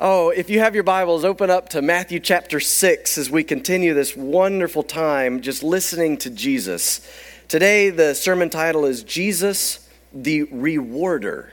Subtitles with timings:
[0.00, 3.94] Oh, if you have your Bibles, open up to Matthew chapter 6 as we continue
[3.94, 7.00] this wonderful time just listening to Jesus.
[7.48, 11.52] Today, the sermon title is Jesus the Rewarder.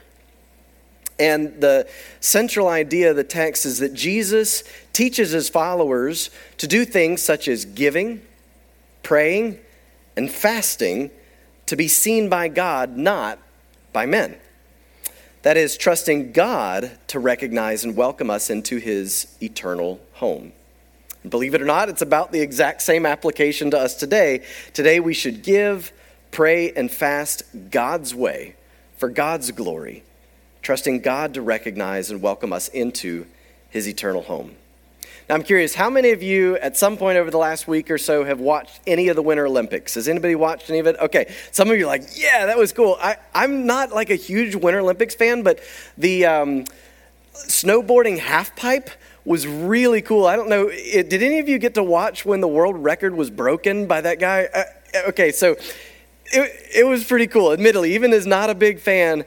[1.18, 1.88] And the
[2.20, 7.48] central idea of the text is that Jesus teaches his followers to do things such
[7.48, 8.22] as giving,
[9.02, 9.58] praying,
[10.16, 11.10] and fasting
[11.66, 13.40] to be seen by God, not
[13.92, 14.36] by men.
[15.46, 20.50] That is, trusting God to recognize and welcome us into his eternal home.
[21.28, 24.42] Believe it or not, it's about the exact same application to us today.
[24.72, 25.92] Today, we should give,
[26.32, 28.56] pray, and fast God's way
[28.96, 30.02] for God's glory,
[30.62, 33.24] trusting God to recognize and welcome us into
[33.70, 34.56] his eternal home.
[35.28, 37.98] Now, I'm curious, how many of you at some point over the last week or
[37.98, 39.94] so have watched any of the Winter Olympics?
[39.94, 40.94] Has anybody watched any of it?
[41.00, 42.96] Okay, some of you are like, yeah, that was cool.
[43.00, 45.58] I, I'm not like a huge Winter Olympics fan, but
[45.98, 46.64] the um,
[47.34, 48.88] snowboarding half pipe
[49.24, 50.26] was really cool.
[50.26, 53.12] I don't know, it, did any of you get to watch when the world record
[53.16, 54.44] was broken by that guy?
[54.54, 54.62] Uh,
[55.08, 55.56] okay, so
[56.26, 57.52] it, it was pretty cool.
[57.52, 59.24] Admittedly, even as not a big fan,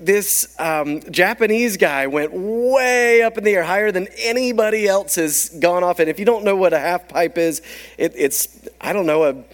[0.00, 5.48] this um, Japanese guy went way up in the air, higher than anybody else has
[5.48, 5.98] gone off.
[5.98, 7.60] And if you don't know what a half pipe is,
[7.96, 9.44] it, it's, I don't know, a,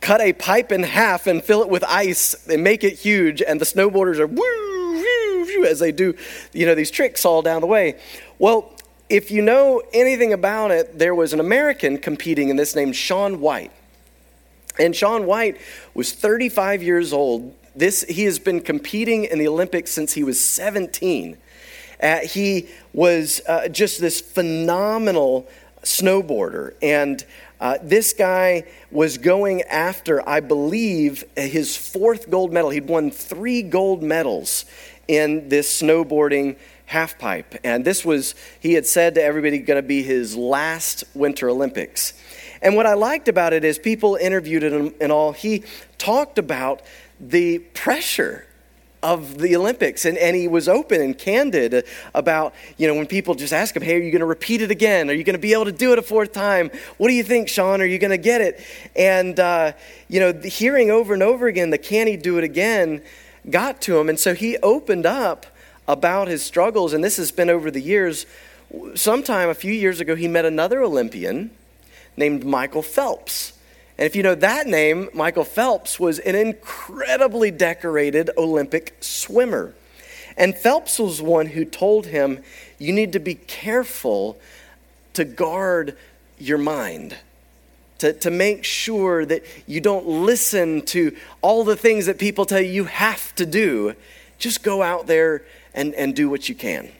[0.00, 3.42] cut a pipe in half and fill it with ice and make it huge.
[3.42, 6.14] And the snowboarders are woo, woo, woo, as they do,
[6.52, 8.00] you know, these tricks all down the way.
[8.38, 8.72] Well,
[9.10, 13.40] if you know anything about it, there was an American competing in this named Shaun
[13.40, 13.72] White.
[14.78, 15.58] And Shaun White
[15.92, 20.40] was 35 years old this, he has been competing in the Olympics since he was
[20.40, 21.36] 17.
[22.02, 25.48] Uh, he was uh, just this phenomenal
[25.82, 26.74] snowboarder.
[26.82, 27.24] And
[27.60, 32.70] uh, this guy was going after, I believe, his fourth gold medal.
[32.70, 34.64] He'd won three gold medals
[35.08, 37.54] in this snowboarding half pipe.
[37.64, 42.12] And this was, he had said to everybody, going to be his last Winter Olympics.
[42.60, 45.64] And what I liked about it is people interviewed him and all, he
[45.98, 46.82] talked about
[47.30, 48.46] the pressure
[49.02, 50.06] of the Olympics.
[50.06, 53.82] And, and he was open and candid about, you know, when people just ask him,
[53.82, 55.10] hey, are you going to repeat it again?
[55.10, 56.70] Are you going to be able to do it a fourth time?
[56.96, 57.82] What do you think, Shaun?
[57.82, 58.64] Are you going to get it?
[58.96, 59.72] And, uh,
[60.08, 63.02] you know, hearing over and over again the can he do it again
[63.50, 64.08] got to him.
[64.08, 65.46] And so he opened up
[65.86, 66.94] about his struggles.
[66.94, 68.24] And this has been over the years.
[68.94, 71.50] Sometime a few years ago, he met another Olympian
[72.16, 73.52] named Michael Phelps.
[73.96, 79.74] And if you know that name, Michael Phelps was an incredibly decorated Olympic swimmer.
[80.36, 82.42] And Phelps was one who told him,
[82.78, 84.38] You need to be careful
[85.12, 85.96] to guard
[86.38, 87.16] your mind,
[87.98, 92.60] to, to make sure that you don't listen to all the things that people tell
[92.60, 93.94] you you have to do.
[94.38, 96.90] Just go out there and, and do what you can.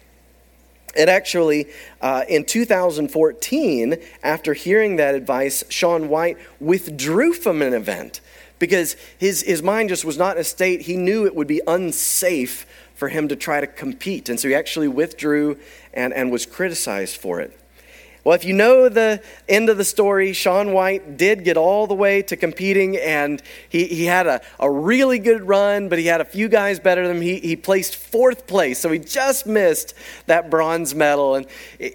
[0.96, 1.66] And actually,
[2.00, 8.20] uh, in 2014, after hearing that advice, Shaun White withdrew from an event
[8.58, 11.60] because his, his mind just was not in a state, he knew it would be
[11.66, 14.28] unsafe for him to try to compete.
[14.28, 15.58] And so he actually withdrew
[15.92, 17.58] and, and was criticized for it.
[18.24, 21.94] Well, if you know the end of the story, Shaun White did get all the
[21.94, 26.22] way to competing, and he, he had a, a really good run, but he had
[26.22, 27.22] a few guys better than him.
[27.22, 29.92] He, he placed fourth place, so he just missed
[30.24, 31.34] that bronze medal.
[31.34, 31.46] And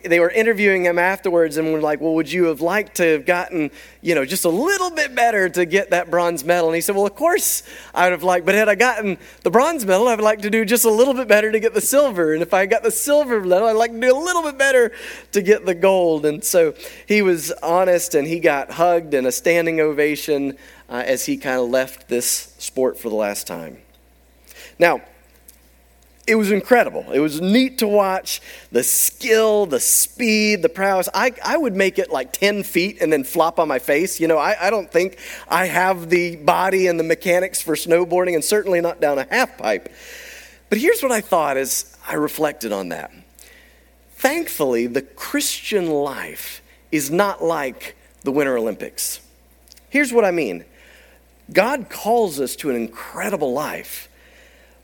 [0.06, 3.26] they were interviewing him afterwards and were like, Well, would you have liked to have
[3.26, 6.70] gotten, you know, just a little bit better to get that bronze medal?
[6.70, 7.64] And he said, Well, of course
[7.96, 10.52] I would have liked, but had I gotten the bronze medal, I would like to
[10.52, 12.36] do just a little bit better to get the silver.
[12.36, 14.92] And if I got the silver medal, I'd like to do a little bit better
[15.32, 16.19] to get the gold.
[16.26, 16.74] And so
[17.08, 20.58] he was honest and he got hugged and a standing ovation
[20.90, 23.78] uh, as he kind of left this sport for the last time.
[24.78, 25.02] Now,
[26.30, 27.12] it was incredible.
[27.12, 28.40] It was neat to watch
[28.72, 31.10] the skill, the speed, the prowess.
[31.12, 34.20] I, I would make it like 10 feet and then flop on my face.
[34.20, 38.36] You know, I, I don't think I have the body and the mechanics for snowboarding
[38.36, 39.92] and certainly not down a half pipe.
[40.70, 43.12] But here's what I thought as I reflected on that.
[44.20, 46.62] Thankfully, the Christian life
[46.92, 49.22] is not like the Winter Olympics.
[49.90, 50.66] Here's what I mean
[51.54, 54.10] God calls us to an incredible life,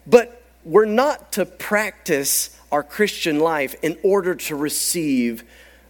[0.08, 5.44] but we're not to practice our Christian life in order to receive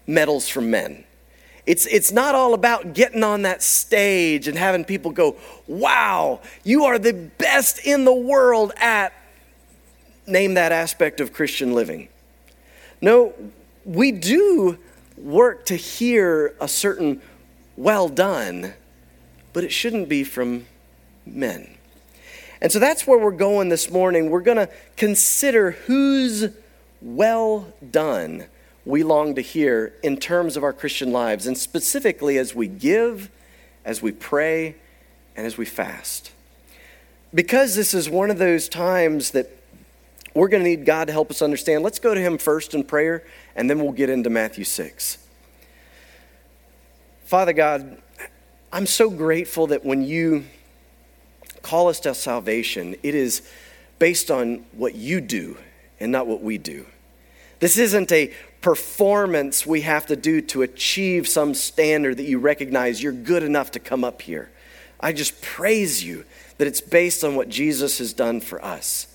[0.07, 1.03] medals from men.
[1.67, 5.35] It's, it's not all about getting on that stage and having people go,
[5.67, 9.13] wow, you are the best in the world at,
[10.25, 12.09] name that aspect of Christian living.
[13.01, 13.33] No,
[13.83, 14.77] we do
[15.17, 17.21] work to hear a certain
[17.77, 18.73] well done,
[19.53, 20.65] but it shouldn't be from
[21.25, 21.69] men.
[22.61, 24.29] And so that's where we're going this morning.
[24.29, 26.49] We're going to consider whose
[27.01, 28.45] well done
[28.85, 33.29] we long to hear in terms of our Christian lives, and specifically as we give,
[33.83, 34.75] as we pray,
[35.35, 36.31] and as we fast.
[37.33, 39.49] Because this is one of those times that
[40.35, 42.83] we're going to need God to help us understand, let's go to Him first in
[42.83, 43.23] prayer,
[43.55, 45.17] and then we'll get into Matthew 6.
[47.23, 48.01] Father God,
[48.71, 50.45] I'm so grateful that when you
[51.63, 53.49] call us to salvation, it is
[53.97, 55.57] based on what you do
[55.99, 56.85] and not what we do.
[57.59, 63.01] This isn't a performance we have to do to achieve some standard that you recognize
[63.01, 64.51] you're good enough to come up here.
[64.99, 66.25] I just praise you
[66.57, 69.07] that it's based on what Jesus has done for us.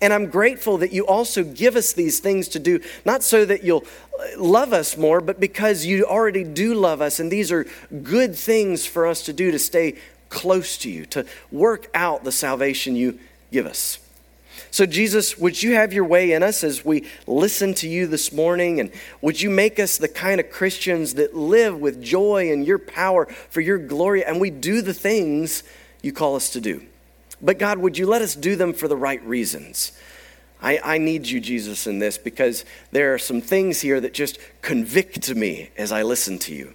[0.00, 3.64] And I'm grateful that you also give us these things to do, not so that
[3.64, 3.84] you'll
[4.18, 7.18] uh, love us more, but because you already do love us.
[7.18, 7.66] And these are
[8.02, 9.96] good things for us to do to stay
[10.28, 13.18] close to you, to work out the salvation you
[13.50, 13.98] give us.
[14.70, 18.32] So, Jesus, would you have your way in us as we listen to you this
[18.32, 18.80] morning?
[18.80, 18.90] And
[19.22, 23.26] would you make us the kind of Christians that live with joy and your power
[23.48, 24.24] for your glory?
[24.24, 25.62] And we do the things
[26.02, 26.82] you call us to do.
[27.40, 29.92] But, God, would you let us do them for the right reasons?
[30.60, 34.38] I, I need you, Jesus, in this because there are some things here that just
[34.62, 36.74] convict me as I listen to you.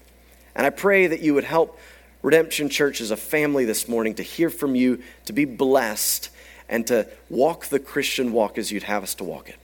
[0.56, 1.80] And I pray that you would help
[2.22, 6.30] Redemption Church as a family this morning to hear from you, to be blessed
[6.70, 9.58] and to walk the Christian walk as you'd have us to walk it.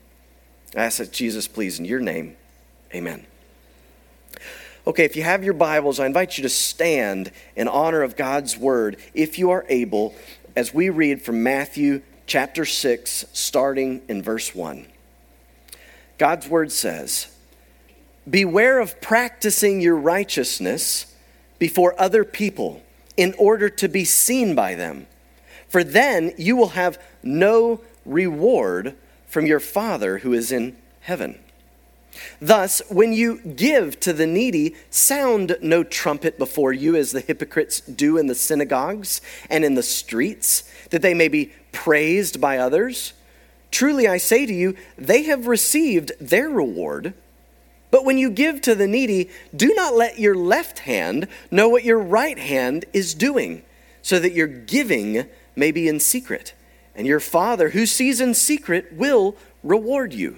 [0.75, 2.35] I ask that Jesus, please, in your name,
[2.93, 3.25] amen.
[4.85, 8.57] Okay, if you have your Bibles, I invite you to stand in honor of God's
[8.57, 10.15] word, if you are able,
[10.57, 14.87] as we read from Matthew chapter 6, starting in verse 1.
[16.17, 17.27] God's word says,
[18.29, 21.15] Beware of practicing your righteousness
[21.59, 22.81] before other people
[23.15, 25.07] in order to be seen by them
[25.67, 28.95] for then you will have no reward
[29.27, 31.37] from your Father who is in heaven.
[32.41, 37.81] Thus, when you give to the needy, sound no trumpet before you as the hypocrites
[37.81, 43.13] do in the synagogues and in the streets, that they may be praised by others.
[43.71, 47.13] Truly, I say to you, they have received their reward.
[47.91, 51.83] But when you give to the needy, do not let your left hand know what
[51.83, 53.63] your right hand is doing,
[54.01, 55.25] so that your giving
[55.55, 56.53] may be in secret,
[56.95, 60.37] and your Father who sees in secret will reward you.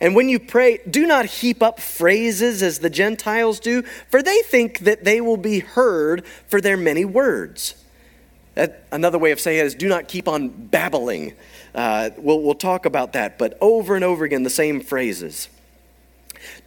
[0.00, 4.40] And when you pray, do not heap up phrases as the Gentiles do, for they
[4.42, 7.74] think that they will be heard for their many words.
[8.54, 11.34] That, another way of saying it is do not keep on babbling.
[11.74, 15.48] Uh, we'll, we'll talk about that, but over and over again, the same phrases.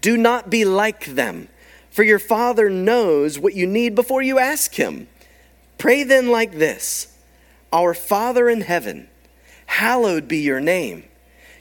[0.02, 1.50] Do not be like them,
[1.90, 5.08] for your Father knows what you need before you ask Him.
[5.80, 7.18] Pray then like this.
[7.72, 9.10] Our Father in heaven,
[9.66, 11.06] hallowed be your name.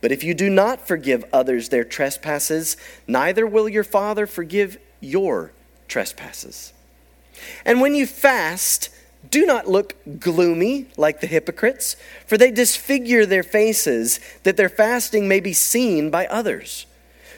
[0.00, 2.76] But if you do not forgive others their trespasses,
[3.06, 5.52] neither will your Father forgive your
[5.88, 6.72] trespasses.
[7.64, 8.90] And when you fast,
[9.30, 15.28] do not look gloomy like the hypocrites, for they disfigure their faces, that their fasting
[15.28, 16.86] may be seen by others.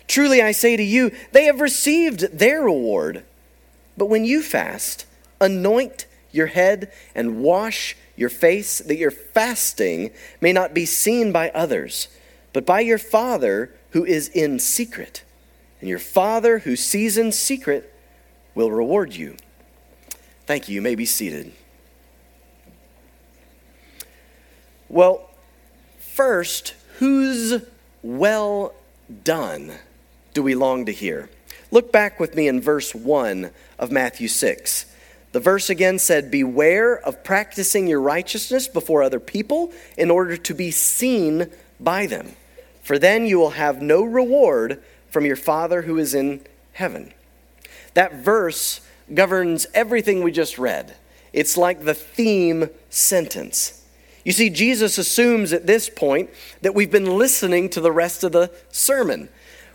[0.06, 3.24] Truly I say to you, they have received their reward.
[3.96, 5.06] But when you fast,
[5.40, 10.10] anoint your head and wash your face, that your fasting
[10.40, 12.08] may not be seen by others
[12.58, 15.22] but by your Father who is in secret.
[15.78, 17.94] And your Father who sees in secret
[18.56, 19.36] will reward you.
[20.44, 20.74] Thank you.
[20.74, 21.52] You may be seated.
[24.88, 25.30] Well,
[26.00, 27.62] first, whose
[28.02, 28.74] well
[29.22, 29.70] done
[30.34, 31.30] do we long to hear?
[31.70, 34.84] Look back with me in verse 1 of Matthew 6.
[35.30, 40.54] The verse again said, Beware of practicing your righteousness before other people in order to
[40.54, 41.48] be seen
[41.78, 42.34] by them,
[42.88, 46.40] for then you will have no reward from your Father who is in
[46.72, 47.12] heaven.
[47.92, 48.80] That verse
[49.12, 50.96] governs everything we just read.
[51.34, 53.84] It's like the theme sentence.
[54.24, 56.30] You see, Jesus assumes at this point
[56.62, 59.28] that we've been listening to the rest of the sermon.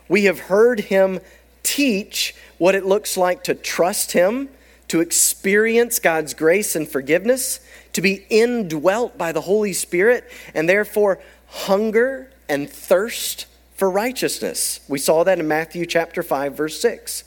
[0.08, 1.20] We have heard him
[1.62, 4.48] teach what it looks like to trust him,
[4.88, 7.60] to experience God's grace and forgiveness,
[7.92, 14.80] to be indwelt by the Holy Spirit, and therefore hunger and thirst for righteousness.
[14.88, 17.24] We saw that in Matthew chapter 5 verse 6.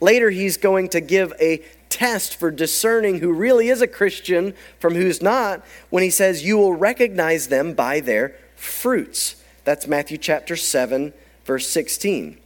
[0.00, 4.94] Later he's going to give a test for discerning who really is a Christian from
[4.94, 9.36] who's not when he says you will recognize them by their fruits.
[9.64, 11.12] That's Matthew chapter 7
[11.44, 12.38] verse 16.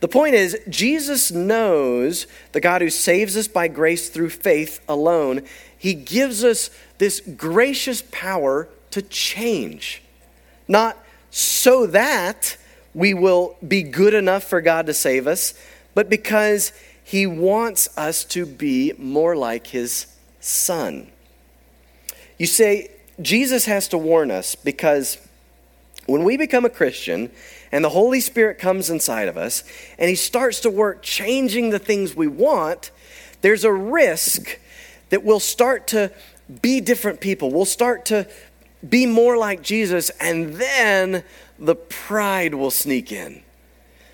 [0.00, 5.42] The point is, Jesus knows the God who saves us by grace through faith alone.
[5.76, 10.02] He gives us this gracious power to change.
[10.66, 10.96] Not
[11.30, 12.56] so that
[12.94, 15.54] we will be good enough for God to save us,
[15.94, 16.72] but because
[17.04, 20.06] He wants us to be more like His
[20.40, 21.10] Son.
[22.38, 25.18] You say, Jesus has to warn us because
[26.06, 27.30] when we become a Christian
[27.70, 29.62] and the Holy Spirit comes inside of us
[29.98, 32.90] and He starts to work changing the things we want,
[33.42, 34.58] there's a risk
[35.10, 36.10] that we'll start to
[36.62, 37.50] be different people.
[37.50, 38.26] We'll start to
[38.88, 41.24] be more like Jesus, and then
[41.58, 43.42] the pride will sneak in.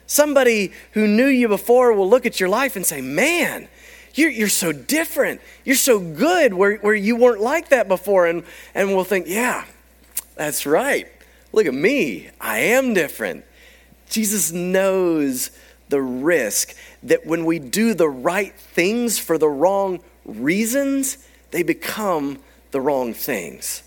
[0.06, 3.68] Somebody who knew you before will look at your life and say, Man,
[4.14, 5.40] you're, you're so different.
[5.64, 8.26] You're so good where, where you weren't like that before.
[8.26, 8.44] And,
[8.74, 9.64] and we'll think, Yeah,
[10.36, 11.08] that's right.
[11.52, 12.30] Look at me.
[12.40, 13.44] I am different.
[14.08, 15.50] Jesus knows
[15.88, 21.18] the risk that when we do the right things for the wrong reasons,
[21.50, 22.38] they become
[22.70, 23.82] the wrong things.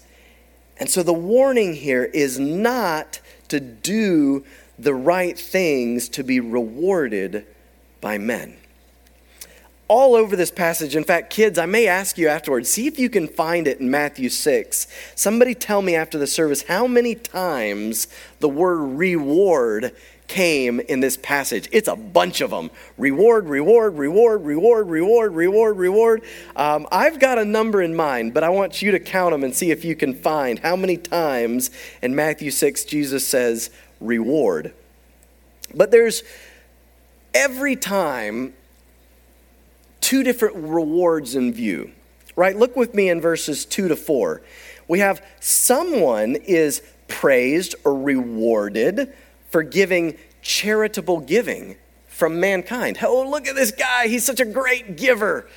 [0.80, 3.20] And so the warning here is not
[3.50, 4.46] to do
[4.78, 7.46] the right things to be rewarded
[8.00, 8.56] by men.
[9.90, 13.10] All over this passage, in fact, kids, I may ask you afterwards, see if you
[13.10, 14.88] can find it in Matthew 6.
[15.16, 18.08] Somebody tell me after the service how many times
[18.40, 19.96] the word reward
[20.30, 21.68] came in this passage.
[21.74, 22.72] It's a bunch of them.
[22.98, 26.24] Reward, reward, reward, reward, reward, reward, reward.
[26.56, 29.54] Um, I've got a number in mind, but I want you to count them and
[29.54, 31.72] see if you can find how many times
[32.02, 34.74] in Matthew 6 Jesus says reward.
[35.76, 36.24] But there's
[37.34, 38.54] every time
[40.02, 41.92] two different rewards in view,
[42.36, 42.56] right?
[42.56, 44.42] Look with me in verses 2 to 4.
[44.88, 49.12] We have someone is praised or rewarded
[49.50, 51.75] for giving charitable giving
[52.08, 52.98] from mankind.
[53.01, 54.08] Oh, look at this guy.
[54.08, 55.48] He's such a great giver.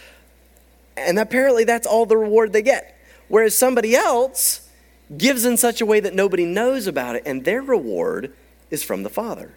[0.96, 2.99] And apparently, that's all the reward they get.
[3.28, 4.68] Whereas somebody else
[5.16, 8.32] gives in such a way that nobody knows about it, and their reward
[8.70, 9.54] is from the Father.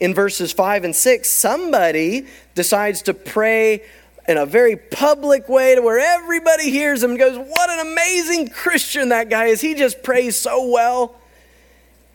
[0.00, 3.84] In verses 5 and 6, somebody decides to pray
[4.26, 8.48] in a very public way to where everybody hears him and goes, What an amazing
[8.48, 9.60] Christian that guy is.
[9.60, 11.16] He just prays so well.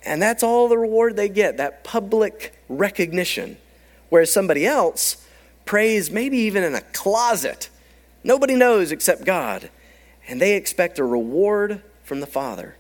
[0.06, 3.58] And that's all the reward they get, that public recognition.
[4.10, 5.26] Whereas somebody else
[5.66, 7.70] prays maybe even in a closet.
[8.24, 9.70] Nobody knows except God.
[10.28, 12.76] And they expect a reward from the Father.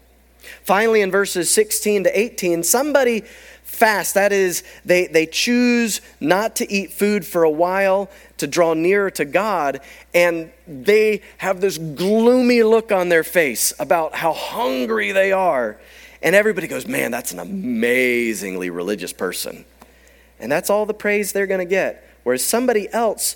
[0.63, 3.23] Finally, in verses 16 to 18, somebody
[3.69, 4.15] fast.
[4.15, 9.11] That is, they, they choose not to eat food for a while to draw nearer
[9.11, 9.81] to God,
[10.13, 15.79] and they have this gloomy look on their face about how hungry they are.
[16.21, 19.65] And everybody goes, man, that's an amazingly religious person.
[20.39, 22.05] And that's all the praise they're going to get.
[22.23, 23.35] Whereas somebody else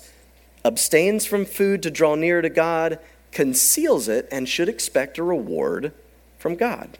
[0.64, 2.98] abstains from food to draw near to God,
[3.32, 5.92] conceals it, and should expect a reward
[6.38, 6.98] from God.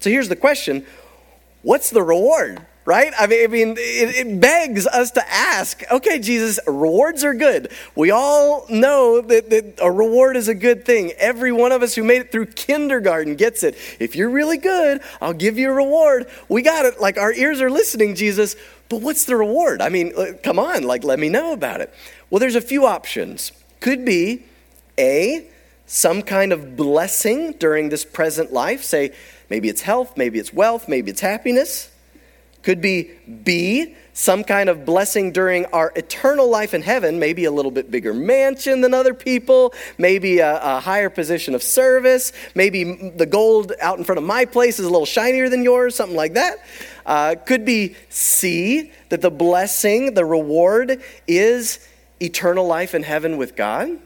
[0.00, 0.84] So here's the question
[1.62, 2.66] what's the reward?
[2.84, 3.12] Right?
[3.18, 7.70] I mean, I mean it, it, begs us to ask okay, Jesus, rewards are good.
[7.94, 11.12] We all know that, that a reward is a good thing.
[11.18, 13.76] Every one of us who made it through kindergarten gets it.
[14.00, 16.28] If you're really good, I'll give you a reward.
[16.48, 17.00] We got it.
[17.00, 18.56] Like our ears are listening, Jesus.
[18.88, 19.80] But what's the reward?
[19.80, 21.94] I mean, uh, come on, like, let me know about it.
[22.28, 23.52] Well, there's a few options.
[23.80, 24.44] Could be
[24.98, 25.46] A,
[25.86, 28.82] some kind of blessing during this present life.
[28.82, 29.12] Say,
[29.48, 31.91] maybe it's health, maybe it's wealth, maybe it's happiness.
[32.62, 33.10] Could be
[33.44, 37.90] B, some kind of blessing during our eternal life in heaven, maybe a little bit
[37.90, 43.72] bigger mansion than other people, maybe a, a, higher position of service, maybe the gold
[43.80, 46.58] out in front of my place is a little shinier than yours, something like that.
[47.06, 51.86] Uh, could be C, that the blessing, the reward is
[52.20, 53.98] eternal life in heaven with God.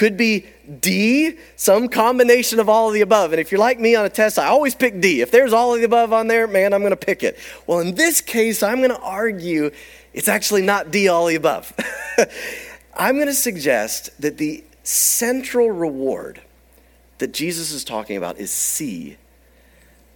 [0.00, 0.46] Could be
[0.80, 3.34] D, some combination of all of the above.
[3.34, 5.20] And if you're like me on a test, I always pick D.
[5.20, 7.36] If there's all of the above on there, man, I'm going to pick it.
[7.66, 9.70] Well, in this case, I'm going to argue
[10.14, 11.74] it's actually not D, all of the above.
[12.94, 16.40] I'm going to suggest that the central reward
[17.18, 19.18] that Jesus is talking about is C.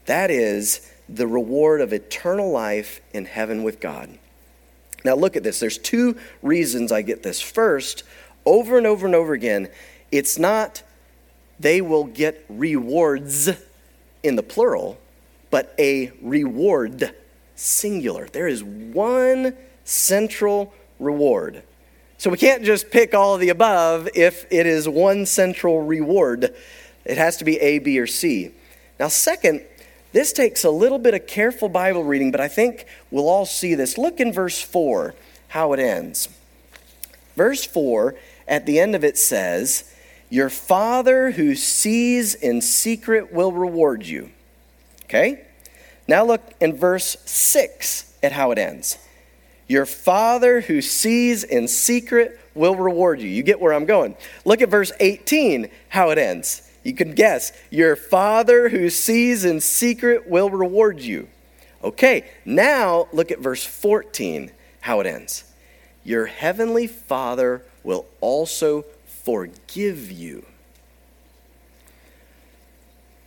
[0.06, 4.18] That is the reward of eternal life in heaven with God.
[5.04, 5.60] Now, look at this.
[5.60, 7.42] There's two reasons I get this.
[7.42, 8.04] First,
[8.46, 9.68] over and over and over again,
[10.10, 10.82] it's not
[11.58, 13.50] they will get rewards
[14.22, 14.98] in the plural,
[15.50, 17.14] but a reward
[17.54, 18.26] singular.
[18.26, 21.62] There is one central reward.
[22.18, 26.54] So we can't just pick all of the above if it is one central reward.
[27.04, 28.50] It has to be A, B, or C.
[28.98, 29.62] Now, second,
[30.12, 33.74] this takes a little bit of careful Bible reading, but I think we'll all see
[33.74, 33.98] this.
[33.98, 35.14] Look in verse 4,
[35.48, 36.28] how it ends.
[37.36, 38.14] Verse 4,
[38.46, 39.92] at the end of it says,
[40.30, 44.30] Your Father who sees in secret will reward you.
[45.04, 45.44] Okay?
[46.06, 48.98] Now look in verse 6 at how it ends.
[49.66, 53.28] Your Father who sees in secret will reward you.
[53.28, 54.16] You get where I'm going.
[54.44, 56.70] Look at verse 18, how it ends.
[56.82, 57.52] You can guess.
[57.70, 61.28] Your Father who sees in secret will reward you.
[61.82, 65.44] Okay, now look at verse 14, how it ends.
[66.02, 70.44] Your heavenly Father will also forgive you.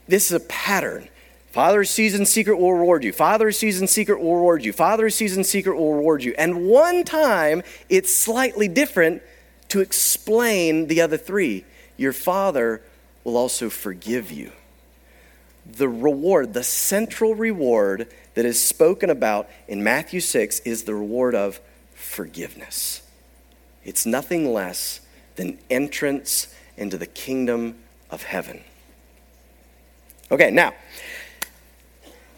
[0.08, 1.08] This is a pattern.
[1.52, 3.12] Father sees in secret will reward you.
[3.12, 4.74] Father sees in secret will reward you.
[4.74, 6.36] Father sees in secret will reward you.
[6.38, 9.22] And one time it's slightly different
[9.70, 11.66] to explain the other three.
[11.98, 12.82] Your Father
[13.24, 14.52] will also forgive you.
[15.66, 21.36] The reward, the central reward that is spoken about in Matthew 6 is the reward
[21.36, 21.60] of
[21.94, 23.02] forgiveness.
[23.88, 25.00] It's nothing less
[25.38, 27.76] than entrance into the kingdom
[28.12, 28.62] of heaven.
[30.30, 30.74] Okay, now,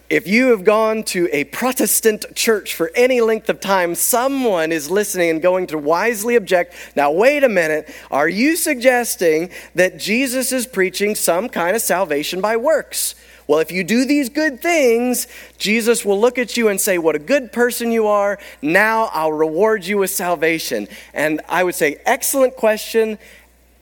[0.08, 4.92] if you have gone to a Protestant church for any length of time, someone is
[4.92, 6.72] listening and going to wisely object.
[6.94, 7.92] Now, wait a minute.
[8.12, 13.16] Are you suggesting that Jesus is preaching some kind of salvation by works?
[13.50, 15.26] Well, if you do these good things,
[15.58, 18.38] Jesus will look at you and say, What a good person you are.
[18.62, 20.86] Now I'll reward you with salvation.
[21.12, 23.18] And I would say, Excellent question.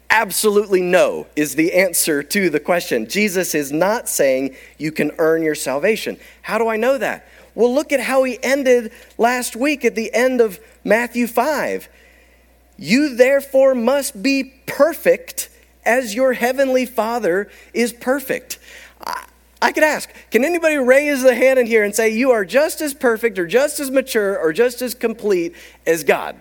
[0.09, 3.11] Absolutely no is the answer to the question.
[3.11, 6.17] Jesus is not saying you can earn your salvation.
[6.41, 7.29] How do I know that?
[7.55, 11.91] Well, look at how he ended last week at the end of Matthew 5.
[12.79, 15.51] You therefore must be perfect
[15.85, 18.59] as your heavenly Father is perfect.
[19.61, 22.81] I, could ask, can anybody raise the hand in here and say you are just
[22.81, 25.55] as perfect or just as mature or just as complete
[25.87, 26.41] as God?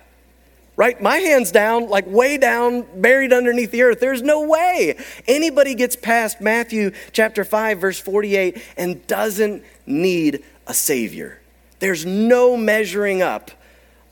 [0.78, 1.02] right?
[1.02, 4.00] My hand's down, like way down, buried underneath the earth.
[4.00, 10.74] There's no way anybody gets past Matthew chapter 5, verse 48, and doesn't need a
[10.74, 11.42] Savior.
[11.80, 13.52] There's no measuring up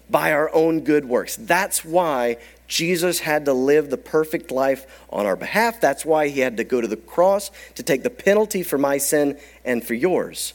[0.09, 1.35] by our own good works.
[1.35, 2.37] That's why
[2.67, 5.80] Jesus had to live the perfect life on our behalf.
[5.80, 8.97] That's why he had to go to the cross to take the penalty for my
[8.97, 10.54] sin and for yours.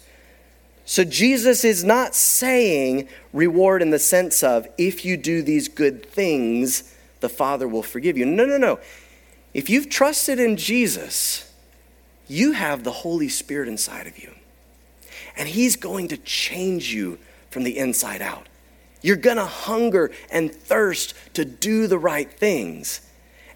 [0.85, 6.05] So Jesus is not saying reward in the sense of if you do these good
[6.05, 8.27] things, the Father will forgive you.
[8.27, 8.81] No, no, no.
[9.55, 11.53] If you've trusted in Jesus,
[12.27, 14.33] you have the Holy Spirit inside of you.
[15.37, 17.19] And He's going to change you
[17.51, 18.49] from the inside out.
[19.03, 23.01] You're going to hunger and thirst to do the right things.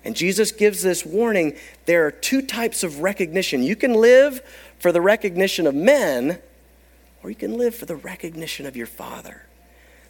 [0.05, 3.63] And Jesus gives this warning there are two types of recognition.
[3.63, 4.43] You can live
[4.79, 6.39] for the recognition of men
[7.23, 9.47] or you can live for the recognition of your Father.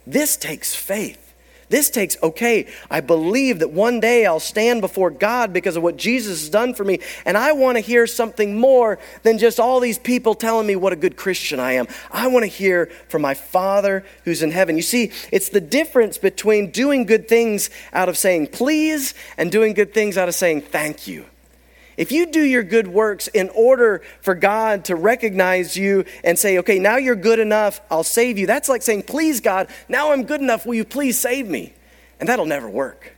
[0.07, 1.34] This takes faith.
[1.69, 5.97] This takes, okay, I believe that one day I'll stand before God because of what
[5.97, 9.81] Jesus has done for me, and I want to hear something more than just all
[9.81, 11.87] these people telling me what a good Christian I am.
[12.11, 14.77] I want to hear from my Father who's in heaven.
[14.77, 19.75] You see, it's the difference between doing good things out of saying please and doing
[19.75, 21.25] good things out of saying thank you.
[21.97, 26.59] If you do your good works in order for God to recognize you and say,
[26.59, 30.25] okay, now you're good enough, I'll save you, that's like saying, please, God, now I'm
[30.25, 31.73] good enough, will you please save me?
[32.19, 33.13] And that'll never work.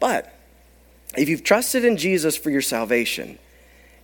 [0.00, 0.34] But
[1.16, 3.38] if you've trusted in Jesus for your salvation,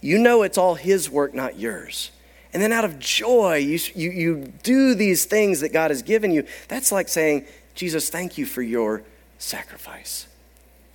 [0.00, 2.10] you know it's all His work, not yours.
[2.52, 6.30] And then out of joy, you, you, you do these things that God has given
[6.30, 6.46] you.
[6.68, 9.02] That's like saying, Jesus, thank you for your
[9.38, 10.26] sacrifice.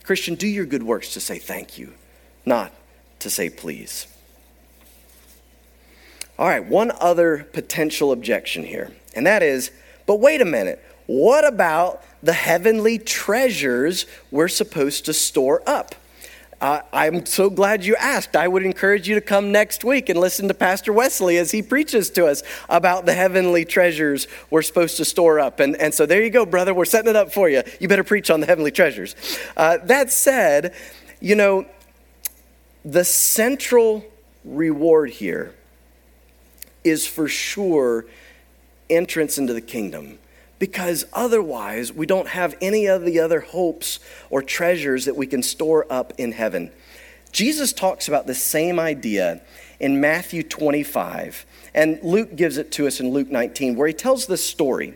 [0.04, 1.94] Christian, do your good works to say thank you,
[2.46, 2.74] not
[3.22, 4.08] to say please.
[6.38, 9.72] All right, one other potential objection here, and that is
[10.08, 15.96] but wait a minute, what about the heavenly treasures we're supposed to store up?
[16.62, 18.36] uh, I'm so glad you asked.
[18.36, 21.64] I would encourage you to come next week and listen to Pastor Wesley as he
[21.64, 25.60] preaches to us about the heavenly treasures we're supposed to store up.
[25.60, 26.76] And, and so there you go, brother.
[26.76, 27.64] We're setting it up for you.
[27.80, 29.16] You better preach on the heavenly treasures.
[29.58, 30.76] Uh, that said,
[31.20, 31.66] you know,
[32.84, 34.06] the central
[34.44, 35.54] reward here
[36.84, 38.06] is for sure
[38.90, 40.18] entrance into the kingdom
[40.58, 45.42] because otherwise we don't have any of the other hopes or treasures that we can
[45.42, 46.72] store up in heaven.
[47.32, 49.42] Jesus talks about the same idea
[49.80, 54.28] in Matthew 25, and Luke gives it to us in Luke 19, where he tells
[54.28, 54.94] this story.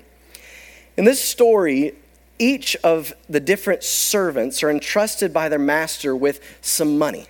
[0.97, 1.95] In this story,
[2.37, 7.25] each of the different servants are entrusted by their master with some money.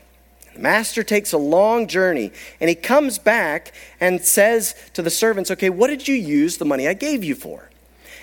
[0.57, 5.69] Master takes a long journey and he comes back and says to the servants, Okay,
[5.69, 7.69] what did you use the money I gave you for?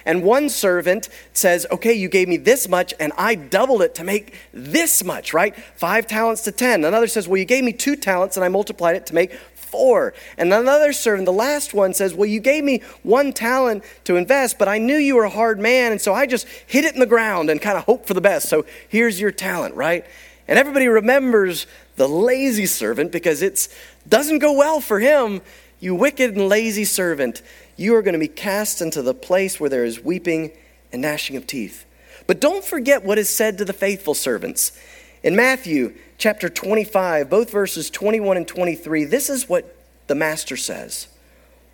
[0.04, 4.04] And one servant says, Okay, you gave me this much, and I doubled it to
[4.04, 5.54] make this much, right?
[5.76, 6.84] Five talents to ten.
[6.84, 10.12] Another says, Well, you gave me two talents, and I multiplied it to make four.
[10.36, 14.58] And another servant, the last one, says, Well, you gave me one talent to invest,
[14.58, 17.00] but I knew you were a hard man, and so I just hid it in
[17.00, 18.48] the ground and kind of hoped for the best.
[18.48, 20.04] So here's your talent, right?
[20.48, 23.68] And everybody remembers the lazy servant because it
[24.08, 25.42] doesn't go well for him.
[25.80, 27.42] You wicked and lazy servant
[27.76, 30.52] you are going to be cast into the place where there is weeping
[30.92, 31.84] and gnashing of teeth.
[32.26, 34.78] But don't forget what is said to the faithful servants.
[35.22, 39.76] In Matthew chapter 25, both verses 21 and 23, this is what
[40.06, 41.08] the master says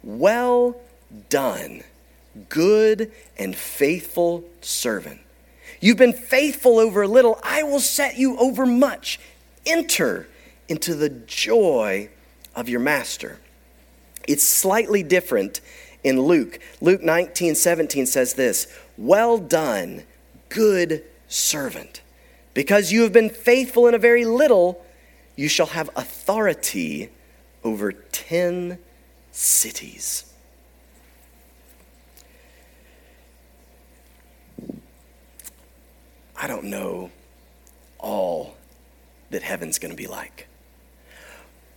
[0.03, 0.81] Well
[1.29, 1.83] done,
[2.49, 5.21] good and faithful servant.
[5.81, 9.21] You've been faithful over a little, I will set you over much.
[9.67, 10.29] Enter
[10.69, 12.11] into the joy
[12.55, 13.39] of your master.
[14.27, 15.61] It's slightly different
[16.05, 16.59] in Luke.
[16.81, 18.67] Luke 19, 17 says this
[18.97, 20.05] Well done,
[20.49, 22.03] good servant.
[22.55, 24.85] Because you have been faithful in a very little,
[25.37, 27.11] you shall have authority
[27.63, 28.79] over 10
[29.31, 30.25] cities.
[36.37, 37.11] I don't know
[37.99, 38.58] all
[39.31, 40.49] that heaven's going to be like.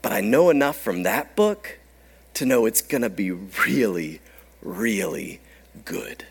[0.01, 1.79] But I know enough from that book
[2.33, 4.21] to know it's going to be really,
[4.61, 5.41] really
[5.85, 6.25] good.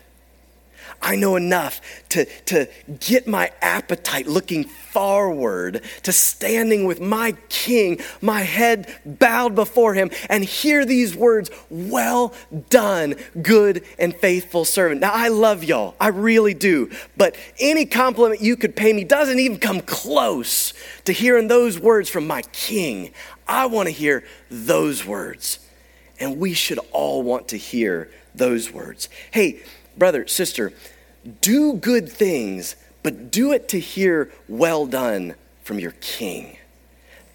[1.01, 2.67] I know enough to, to
[2.99, 10.11] get my appetite looking forward to standing with my king, my head bowed before him,
[10.29, 12.33] and hear these words Well
[12.69, 15.01] done, good and faithful servant.
[15.01, 19.39] Now, I love y'all, I really do, but any compliment you could pay me doesn't
[19.39, 20.73] even come close
[21.05, 23.11] to hearing those words from my king.
[23.47, 25.59] I want to hear those words.
[26.19, 29.09] And we should all want to hear those words.
[29.31, 29.61] Hey,
[29.97, 30.73] brother, sister,
[31.41, 36.57] do good things, but do it to hear well done from your king.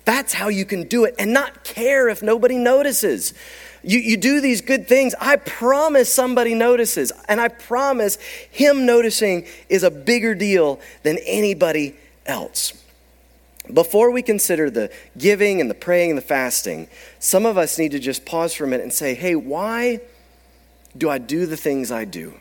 [0.05, 3.35] That's how you can do it and not care if nobody notices.
[3.83, 7.13] You, you do these good things, I promise somebody notices.
[7.29, 8.17] And I promise
[8.51, 12.73] him noticing is a bigger deal than anybody else.
[13.73, 16.89] Before we consider the giving and the praying and the fasting,
[17.19, 20.01] some of us need to just pause for a minute and say, hey, why
[20.97, 22.35] do I do the things I do?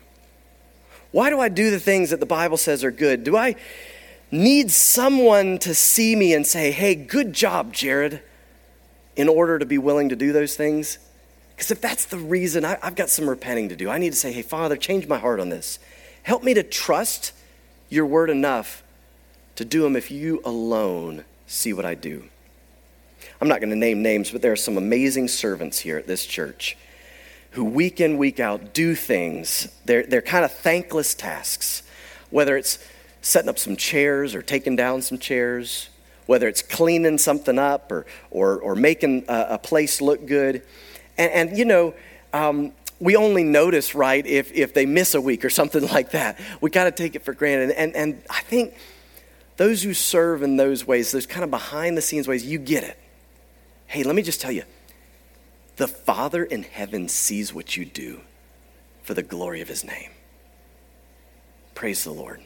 [1.12, 3.24] Why do I do the things that the Bible says are good?
[3.24, 3.56] Do I
[4.30, 8.22] need someone to see me and say, hey, good job, Jared,
[9.14, 10.98] in order to be willing to do those things?
[11.54, 13.88] Because if that's the reason, I, have got some repenting to do.
[13.88, 15.78] I need to say, hey, Father, change my heart on this.
[16.22, 17.32] Help me to trust
[17.88, 18.82] your word enough
[19.54, 22.24] to do them if you alone see what I do.
[23.40, 26.26] I'm not going to name names, but there are some amazing servants here at this
[26.26, 26.76] church
[27.56, 29.66] who week in, week out do things.
[29.86, 31.82] They're, they're kind of thankless tasks,
[32.28, 32.78] whether it's
[33.22, 35.88] setting up some chairs or taking down some chairs,
[36.26, 40.62] whether it's cleaning something up or, or, or making a, a place look good.
[41.16, 41.94] And, and you know,
[42.34, 46.38] um, we only notice, right, if, if they miss a week or something like that.
[46.60, 47.70] We got to take it for granted.
[47.70, 48.74] And, and I think
[49.56, 52.84] those who serve in those ways, those kind of behind the scenes ways, you get
[52.84, 52.98] it.
[53.86, 54.64] Hey, let me just tell you
[55.76, 58.20] the Father in heaven sees what you do
[59.02, 60.10] for the glory of his name.
[61.74, 62.40] Praise the Lord.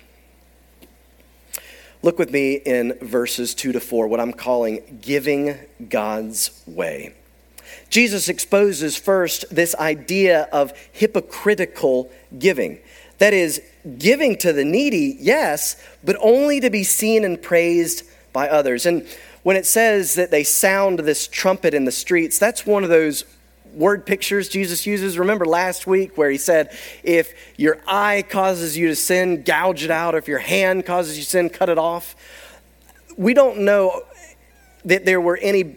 [2.03, 5.57] Look with me in verses 2 to 4, what I'm calling giving
[5.89, 7.15] God's way.
[7.89, 12.79] Jesus exposes first this idea of hypocritical giving.
[13.19, 13.63] That is,
[13.99, 18.87] giving to the needy, yes, but only to be seen and praised by others.
[18.87, 19.07] And
[19.43, 23.25] when it says that they sound this trumpet in the streets, that's one of those
[23.73, 25.19] word pictures Jesus uses.
[25.19, 29.91] Remember last week where he said, if your eye causes you to sin, gouge it
[29.91, 30.15] out.
[30.15, 32.17] If your hand causes you sin, cut it off.
[33.17, 34.03] we don't know
[34.85, 35.77] that there were any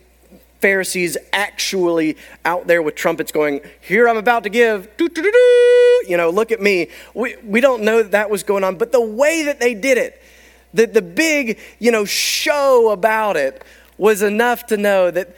[0.63, 6.53] Pharisees actually out there with trumpets going, Here I'm about to give, you know, look
[6.53, 6.87] at me.
[7.13, 9.97] We, we don't know that that was going on, but the way that they did
[9.97, 10.22] it,
[10.73, 13.63] the, the big, you know, show about it
[13.97, 15.35] was enough to know that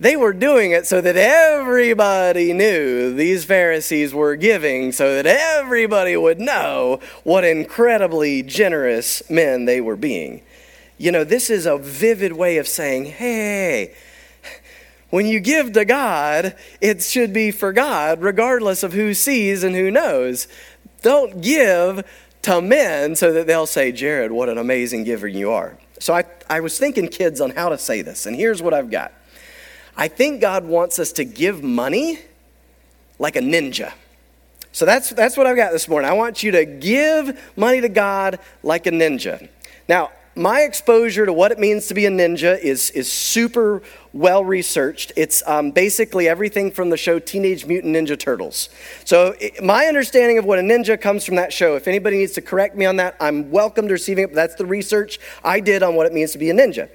[0.00, 6.16] they were doing it so that everybody knew these Pharisees were giving, so that everybody
[6.16, 10.42] would know what incredibly generous men they were being.
[10.98, 13.94] You know, this is a vivid way of saying, hey,
[15.10, 19.74] when you give to God, it should be for God, regardless of who sees and
[19.74, 20.46] who knows.
[21.02, 22.04] Don't give
[22.48, 25.76] to men so that they'll say, Jared, what an amazing giver you are.
[25.98, 28.90] So I, I was thinking, kids, on how to say this, and here's what I've
[28.90, 29.12] got.
[29.94, 32.20] I think God wants us to give money
[33.18, 33.92] like a ninja.
[34.72, 36.08] So that's, that's what I've got this morning.
[36.08, 39.46] I want you to give money to God like a ninja.
[39.86, 44.44] Now, my exposure to what it means to be a ninja is, is super well
[44.44, 45.12] researched.
[45.16, 48.68] It's um, basically everything from the show Teenage Mutant Ninja Turtles.
[49.04, 51.74] So, it, my understanding of what a ninja comes from that show.
[51.74, 54.32] If anybody needs to correct me on that, I'm welcome to receiving it.
[54.32, 56.88] That's the research I did on what it means to be a ninja.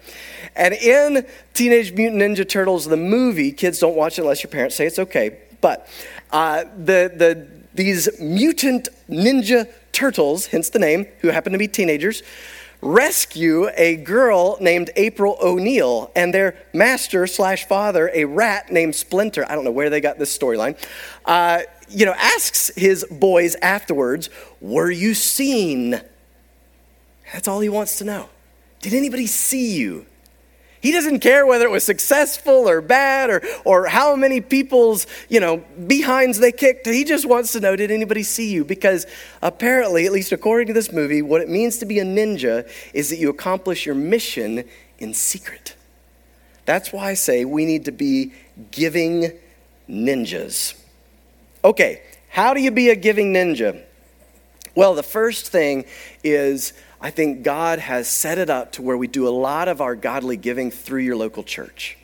[0.56, 4.78] And in Teenage Mutant Ninja Turtles, the movie, kids don't watch it unless your parents
[4.78, 5.40] say it's okay.
[5.60, 5.88] But
[6.32, 12.24] uh, the, the, these mutant ninja turtles, hence the name, who happen to be teenagers,
[12.84, 19.46] rescue a girl named April O'Neil and their master slash father, a rat named Splinter.
[19.50, 20.78] I don't know where they got this storyline.
[21.26, 24.30] Uh, you know, asks his boys afterwards,
[24.62, 26.02] "Were you seen?"
[27.32, 28.30] That's all he wants to know.
[28.82, 30.06] Did anybody see you?
[30.84, 35.40] He doesn't care whether it was successful or bad or, or how many people's, you
[35.40, 36.86] know, behinds they kicked.
[36.86, 38.66] He just wants to know, did anybody see you?
[38.66, 39.08] Because
[39.42, 43.10] apparently, at least according to this movie, what it means to be a ninja is
[43.12, 44.66] that you accomplish your mission
[45.00, 45.78] in secret.
[46.66, 48.34] That's why I say we need to be
[48.72, 49.32] giving
[49.90, 50.78] ninjas.
[51.64, 53.82] Okay, how do you be a giving ninja?
[54.76, 55.86] Well, the first thing
[56.26, 59.82] is I think God has set it up to where we do a lot of
[59.82, 61.98] our godly giving through your local church.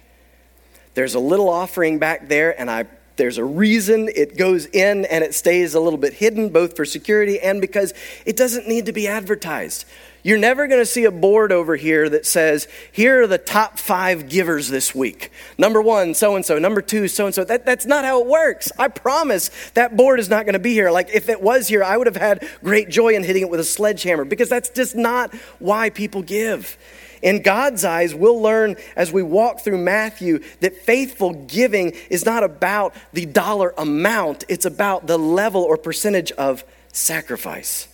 [0.93, 2.83] There's a little offering back there, and I
[3.19, 6.85] there's a reason it goes in and it stays a little bit hidden, both for
[6.85, 7.93] security and because
[8.25, 9.85] it doesn't need to be advertised.
[10.23, 13.77] You're never going to see a board over here that says, here are the top
[13.77, 15.31] five givers this week.
[15.57, 16.59] Number one, so and so.
[16.59, 17.43] Number two, so and so.
[17.43, 18.71] That's not how it works.
[18.77, 20.91] I promise that board is not going to be here.
[20.91, 23.59] Like if it was here, I would have had great joy in hitting it with
[23.59, 26.77] a sledgehammer because that's just not why people give.
[27.21, 32.43] In God's eyes, we'll learn as we walk through Matthew that faithful giving is not
[32.43, 37.87] about the dollar amount, it's about the level or percentage of sacrifice.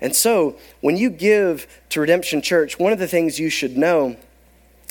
[0.00, 4.16] And so, when you give to Redemption Church, one of the things you should know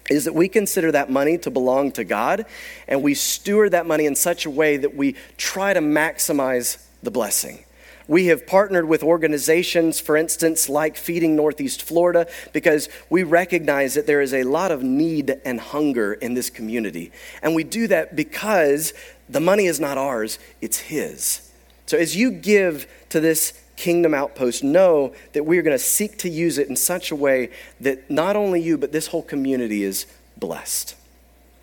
[0.09, 2.45] is that we consider that money to belong to God,
[2.87, 7.11] and we steward that money in such a way that we try to maximize the
[7.11, 7.63] blessing.
[8.09, 14.07] We have partnered with organizations, for instance, like Feeding Northeast Florida, because we recognize that
[14.07, 17.11] there is a lot of need and hunger in this community.
[17.43, 18.95] And we do that because
[19.29, 21.51] the money is not ours, it's His.
[21.85, 26.17] So as you give to this Kingdom Outpost, know that we are going to seek
[26.17, 29.83] to use it in such a way that not only you, but this whole community
[29.83, 30.95] is blessed.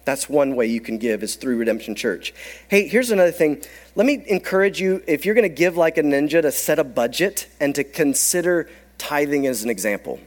[0.07, 2.33] That's one way you can give is through Redemption Church.
[2.69, 3.61] Hey, here's another thing.
[3.97, 6.85] Let me encourage you, if you're going to give like a ninja, to set a
[6.85, 10.21] budget and to consider tithing as an example.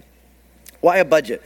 [0.81, 1.41] Why a budget?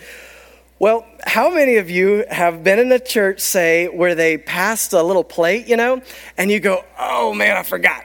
[0.79, 5.03] Well, how many of you have been in a church, say, where they passed a
[5.03, 6.01] little plate, you know,
[6.35, 8.03] and you go, oh man, I forgot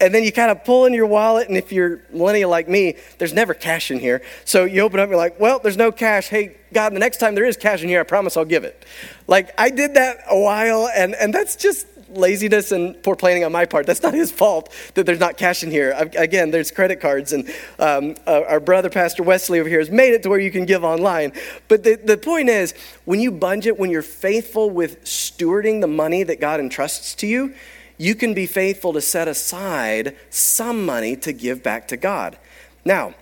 [0.00, 2.96] and then you kind of pull in your wallet, and if you're millennial like me,
[3.18, 4.22] there's never cash in here.
[4.44, 6.28] So you open up, you're like, well, there's no cash.
[6.28, 8.84] Hey, God, the next time there is cash in here, I promise I'll give it.
[9.26, 13.52] Like, I did that a while, and, and that's just laziness and poor planning on
[13.52, 13.86] my part.
[13.86, 15.92] That's not his fault that there's not cash in here.
[16.16, 20.14] Again, there's credit cards, and um, uh, our brother, Pastor Wesley, over here, has made
[20.14, 21.32] it to where you can give online.
[21.68, 22.72] But the, the point is,
[23.04, 27.54] when you budget, when you're faithful with stewarding the money that God entrusts to you,
[27.98, 32.38] you can be faithful to set aside some money to give back to God.
[32.84, 33.14] Now,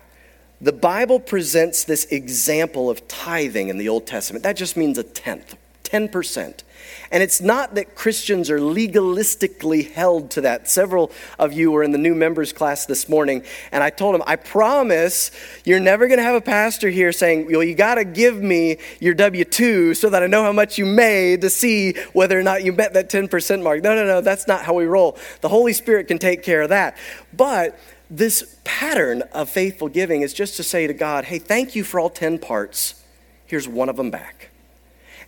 [0.60, 4.42] the Bible presents this example of tithing in the Old Testament.
[4.42, 6.62] That just means a tenth, 10%.
[7.10, 10.68] And it's not that Christians are legalistically held to that.
[10.68, 14.22] Several of you were in the new members class this morning, and I told them,
[14.26, 15.30] I promise
[15.64, 18.78] you're never going to have a pastor here saying, Well, you got to give me
[19.00, 22.42] your W 2 so that I know how much you made to see whether or
[22.42, 23.82] not you met that 10% mark.
[23.82, 25.18] No, no, no, that's not how we roll.
[25.40, 26.96] The Holy Spirit can take care of that.
[27.32, 31.84] But this pattern of faithful giving is just to say to God, Hey, thank you
[31.84, 33.02] for all 10 parts
[33.46, 34.50] here's one of them back.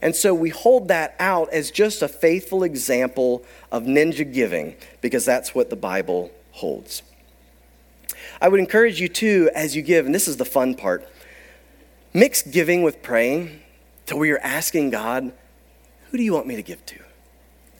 [0.00, 5.24] And so we hold that out as just a faithful example of ninja giving because
[5.24, 7.02] that's what the Bible holds.
[8.40, 11.08] I would encourage you too, as you give, and this is the fun part,
[12.12, 13.60] mix giving with praying
[14.06, 15.32] to where you're asking God,
[16.10, 16.98] who do you want me to give to?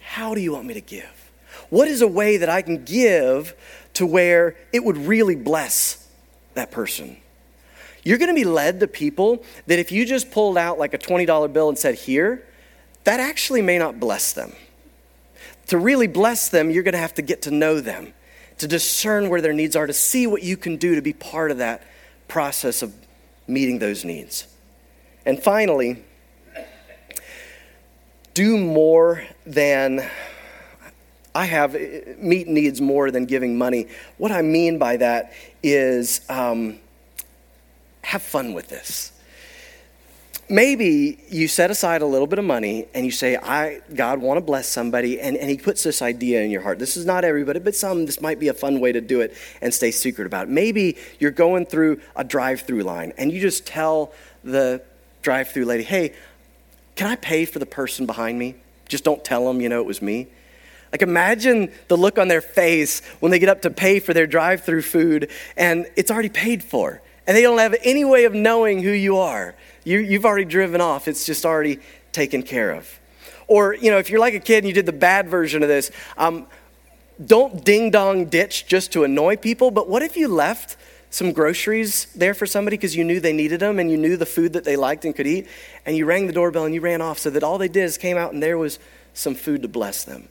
[0.00, 1.30] How do you want me to give?
[1.70, 3.54] What is a way that I can give
[3.94, 6.08] to where it would really bless
[6.54, 7.18] that person?
[8.08, 10.98] You're going to be led to people that if you just pulled out like a
[10.98, 12.42] $20 bill and said, here,
[13.04, 14.54] that actually may not bless them.
[15.66, 18.14] To really bless them, you're going to have to get to know them,
[18.56, 21.50] to discern where their needs are, to see what you can do to be part
[21.50, 21.86] of that
[22.28, 22.94] process of
[23.46, 24.46] meeting those needs.
[25.26, 26.02] And finally,
[28.32, 30.08] do more than
[31.34, 33.88] I have, meet needs more than giving money.
[34.16, 36.80] What I mean by that is um,
[38.08, 39.12] have fun with this.
[40.48, 44.38] Maybe you set aside a little bit of money and you say, I, God, want
[44.38, 46.78] to bless somebody, and, and He puts this idea in your heart.
[46.78, 49.36] This is not everybody, but some, this might be a fun way to do it
[49.60, 50.48] and stay secret about it.
[50.48, 54.80] Maybe you're going through a drive through line and you just tell the
[55.20, 56.14] drive through lady, hey,
[56.94, 58.54] can I pay for the person behind me?
[58.88, 60.28] Just don't tell them, you know, it was me.
[60.92, 64.26] Like, imagine the look on their face when they get up to pay for their
[64.26, 68.32] drive through food and it's already paid for and they don't have any way of
[68.32, 69.54] knowing who you are.
[69.84, 71.78] You, you've already driven off, it's just already
[72.10, 72.98] taken care of.
[73.46, 75.68] Or, you know, if you're like a kid and you did the bad version of
[75.68, 76.46] this, um,
[77.24, 80.78] don't ding dong ditch just to annoy people, but what if you left
[81.10, 84.26] some groceries there for somebody because you knew they needed them and you knew the
[84.26, 85.46] food that they liked and could eat,
[85.84, 87.98] and you rang the doorbell and you ran off so that all they did is
[87.98, 88.78] came out and there was
[89.12, 90.28] some food to bless them?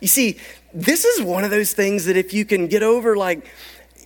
[0.00, 0.38] You see,
[0.72, 3.44] this is one of those things that if you can get over, like,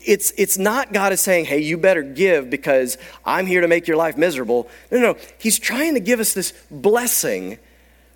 [0.05, 3.87] it's, it's not God is saying, hey, you better give because I'm here to make
[3.87, 4.69] your life miserable.
[4.91, 7.59] No, no, He's trying to give us this blessing.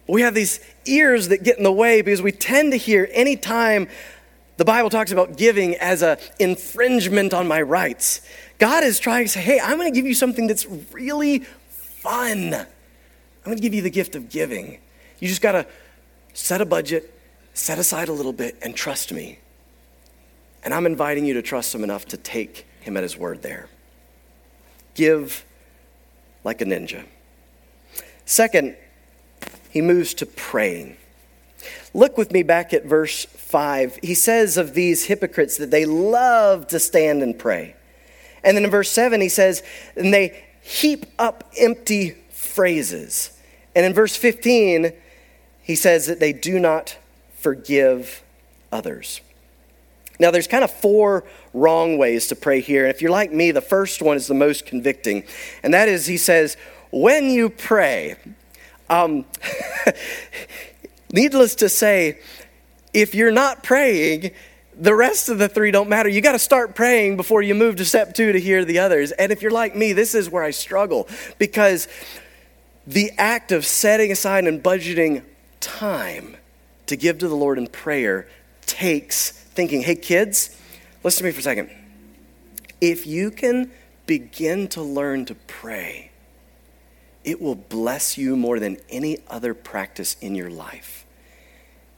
[0.08, 3.88] We have these ears that get in the way because we tend to hear anytime
[4.56, 8.22] the Bible talks about giving as an infringement on my rights.
[8.58, 12.54] God is trying to say, hey, I'm going to give you something that's really fun.
[12.54, 12.66] I'm
[13.44, 14.78] going to give you the gift of giving.
[15.18, 15.66] You just got to
[16.32, 17.12] set a budget,
[17.52, 19.38] set aside a little bit, and trust me.
[20.66, 23.68] And I'm inviting you to trust him enough to take him at his word there.
[24.94, 25.44] Give
[26.42, 27.04] like a ninja.
[28.24, 28.76] Second,
[29.70, 30.96] he moves to praying.
[31.94, 34.00] Look with me back at verse 5.
[34.02, 37.76] He says of these hypocrites that they love to stand and pray.
[38.42, 39.62] And then in verse 7, he says,
[39.94, 43.30] and they heap up empty phrases.
[43.76, 44.92] And in verse 15,
[45.62, 46.98] he says that they do not
[47.36, 48.24] forgive
[48.72, 49.20] others.
[50.18, 52.84] Now, there's kind of four wrong ways to pray here.
[52.84, 55.24] And if you're like me, the first one is the most convicting.
[55.62, 56.56] And that is, he says,
[56.90, 58.16] when you pray,
[58.88, 59.24] um,
[61.12, 62.20] needless to say,
[62.92, 64.30] if you're not praying,
[64.78, 66.08] the rest of the three don't matter.
[66.08, 69.12] You got to start praying before you move to step two to hear the others.
[69.12, 71.88] And if you're like me, this is where I struggle because
[72.86, 75.22] the act of setting aside and budgeting
[75.60, 76.36] time
[76.86, 78.28] to give to the Lord in prayer
[78.66, 80.56] takes thinking, hey, kids,
[81.02, 81.70] listen to me for a second.
[82.80, 83.70] If you can
[84.06, 86.10] begin to learn to pray,
[87.24, 91.04] it will bless you more than any other practice in your life.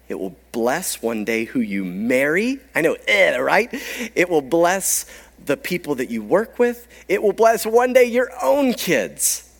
[0.09, 2.61] It will bless one day who you marry.
[2.75, 3.68] I know, eh, right?
[4.14, 5.05] It will bless
[5.44, 6.88] the people that you work with.
[7.09, 9.53] It will bless one day your own kids.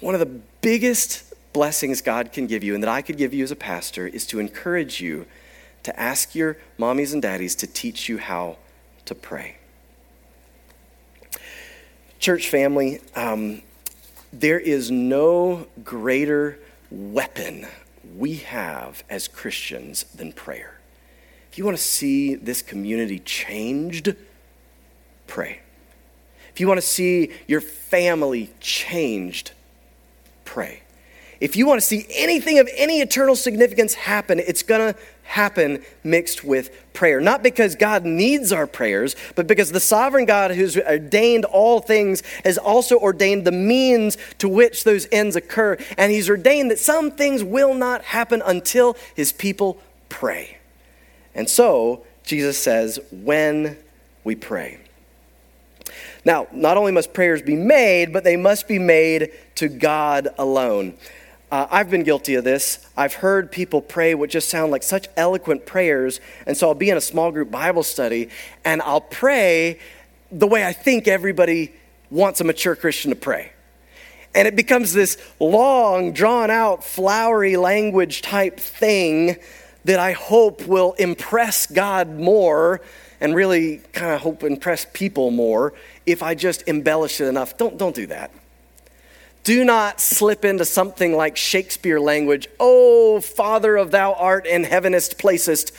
[0.00, 3.42] One of the biggest blessings God can give you and that I could give you
[3.44, 5.26] as a pastor is to encourage you
[5.82, 8.56] to ask your mommies and daddies to teach you how
[9.06, 9.56] to pray.
[12.18, 13.62] Church family, um,
[14.32, 16.58] there is no greater
[16.90, 17.66] weapon
[18.16, 20.78] we have as Christians than prayer.
[21.50, 24.14] If you want to see this community changed,
[25.26, 25.60] pray.
[26.52, 29.52] If you want to see your family changed,
[30.44, 30.82] pray.
[31.40, 35.82] If you want to see anything of any eternal significance happen, it's going to happen
[36.04, 37.18] mixed with prayer.
[37.18, 42.22] Not because God needs our prayers, but because the sovereign God who's ordained all things
[42.44, 45.78] has also ordained the means to which those ends occur.
[45.96, 49.80] And he's ordained that some things will not happen until his people
[50.10, 50.58] pray.
[51.34, 53.78] And so, Jesus says, when
[54.24, 54.78] we pray.
[56.24, 60.94] Now, not only must prayers be made, but they must be made to God alone.
[61.50, 62.86] Uh, I've been guilty of this.
[62.96, 66.20] I've heard people pray what just sound like such eloquent prayers.
[66.46, 68.28] And so I'll be in a small group Bible study
[68.64, 69.80] and I'll pray
[70.30, 71.72] the way I think everybody
[72.08, 73.52] wants a mature Christian to pray.
[74.32, 79.36] And it becomes this long, drawn out, flowery language type thing
[79.84, 82.80] that I hope will impress God more
[83.20, 85.74] and really kind of hope impress people more
[86.06, 87.56] if I just embellish it enough.
[87.56, 88.30] Don't, don't do that.
[89.50, 92.46] Do not slip into something like Shakespeare language.
[92.60, 95.72] Oh, Father of thou art in heavenest placest.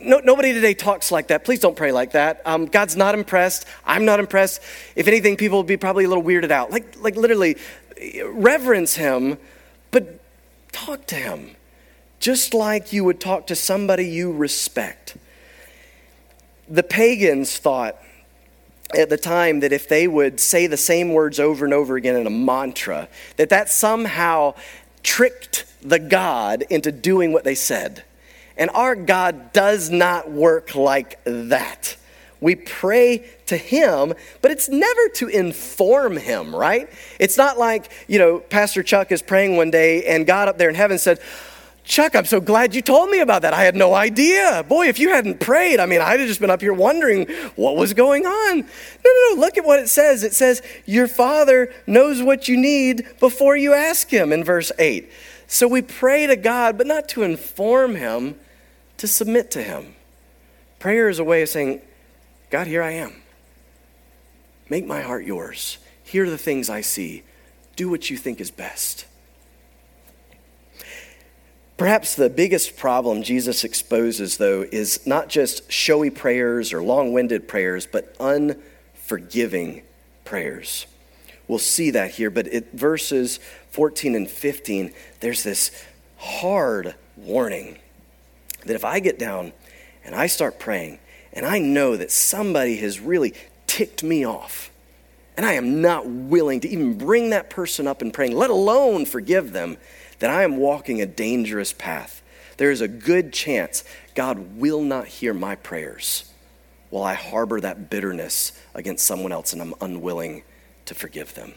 [0.00, 1.44] No, nobody today talks like that.
[1.44, 2.42] Please don't pray like that.
[2.44, 3.66] Um, God's not impressed.
[3.84, 4.60] I'm not impressed.
[4.96, 6.72] If anything, people will be probably a little weirded out.
[6.72, 7.56] Like, like literally,
[8.24, 9.38] reverence Him,
[9.92, 10.18] but
[10.72, 11.54] talk to Him
[12.18, 15.16] just like you would talk to somebody you respect.
[16.68, 17.96] The pagans thought
[18.96, 22.16] at the time that if they would say the same words over and over again
[22.16, 24.54] in a mantra, that that somehow
[25.02, 28.04] tricked the God into doing what they said.
[28.56, 31.96] And our God does not work like that.
[32.40, 36.88] We pray to Him, but it's never to inform Him, right?
[37.18, 40.68] It's not like, you know, Pastor Chuck is praying one day and God up there
[40.68, 41.20] in heaven said,
[41.88, 43.54] Chuck, I'm so glad you told me about that.
[43.54, 44.62] I had no idea.
[44.68, 47.26] Boy, if you hadn't prayed, I mean, I'd have just been up here wondering
[47.56, 48.58] what was going on.
[48.58, 48.64] No,
[49.04, 49.40] no, no.
[49.40, 50.22] Look at what it says.
[50.22, 55.10] It says, Your Father knows what you need before you ask Him in verse 8.
[55.46, 58.38] So we pray to God, but not to inform Him,
[58.98, 59.94] to submit to Him.
[60.78, 61.80] Prayer is a way of saying,
[62.50, 63.22] God, here I am.
[64.68, 65.78] Make my heart yours.
[66.04, 67.22] Here are the things I see.
[67.76, 69.06] Do what you think is best.
[71.78, 77.46] Perhaps the biggest problem Jesus exposes, though, is not just showy prayers or long winded
[77.46, 79.82] prayers, but unforgiving
[80.24, 80.86] prayers.
[81.46, 83.38] We'll see that here, but at verses
[83.70, 85.70] 14 and 15, there's this
[86.16, 87.78] hard warning
[88.66, 89.52] that if I get down
[90.04, 90.98] and I start praying
[91.32, 93.34] and I know that somebody has really
[93.68, 94.72] ticked me off,
[95.36, 99.06] and I am not willing to even bring that person up in praying, let alone
[99.06, 99.76] forgive them,
[100.18, 102.22] then I am walking a dangerous path.
[102.56, 106.32] There is a good chance God will not hear my prayers
[106.90, 110.42] while I harbor that bitterness against someone else and I'm unwilling
[110.86, 111.54] to forgive them.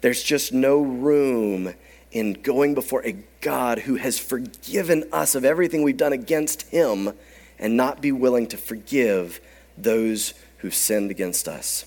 [0.00, 1.74] There's just no room
[2.10, 7.12] in going before a God who has forgiven us of everything we've done against him
[7.58, 9.40] and not be willing to forgive
[9.76, 11.84] those who've sinned against us.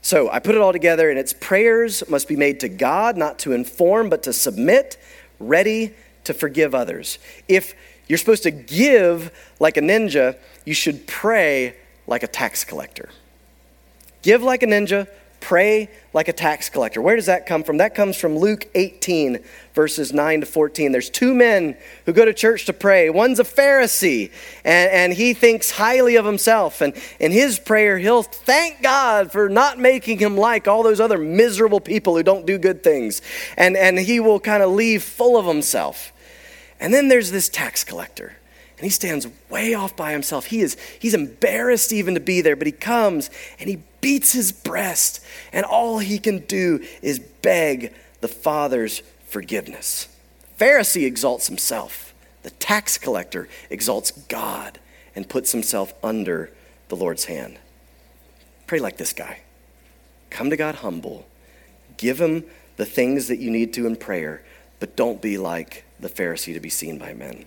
[0.00, 3.38] So I put it all together, and its prayers must be made to God, not
[3.40, 4.96] to inform, but to submit,
[5.38, 5.94] ready
[6.24, 7.18] to forgive others.
[7.48, 7.74] If
[8.06, 9.30] you're supposed to give
[9.60, 11.74] like a ninja, you should pray
[12.06, 13.10] like a tax collector.
[14.22, 15.08] Give like a ninja,
[15.40, 17.00] Pray like a tax collector.
[17.00, 17.76] Where does that come from?
[17.76, 19.38] That comes from Luke 18,
[19.72, 20.90] verses 9 to 14.
[20.90, 21.76] There's two men
[22.06, 23.08] who go to church to pray.
[23.08, 24.32] One's a Pharisee,
[24.64, 26.80] and, and he thinks highly of himself.
[26.80, 31.18] And in his prayer, he'll thank God for not making him like all those other
[31.18, 33.22] miserable people who don't do good things.
[33.56, 36.12] And, and he will kind of leave full of himself.
[36.80, 38.37] And then there's this tax collector
[38.78, 40.46] and he stands way off by himself.
[40.46, 44.52] He is he's embarrassed even to be there, but he comes and he beats his
[44.52, 50.08] breast, and all he can do is beg the Father's forgiveness.
[50.58, 52.14] Pharisee exalts himself.
[52.44, 54.78] The tax collector exalts God
[55.14, 56.52] and puts himself under
[56.88, 57.58] the Lord's hand.
[58.66, 59.40] Pray like this guy.
[60.30, 61.26] Come to God humble.
[61.96, 62.44] Give him
[62.76, 64.42] the things that you need to in prayer,
[64.78, 67.46] but don't be like the Pharisee to be seen by men.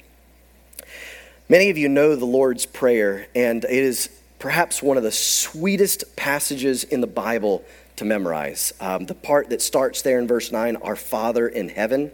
[1.51, 6.15] Many of you know the Lord's Prayer, and it is perhaps one of the sweetest
[6.15, 7.65] passages in the Bible
[7.97, 8.71] to memorize.
[8.79, 12.13] Um, the part that starts there in verse 9, Our Father in heaven.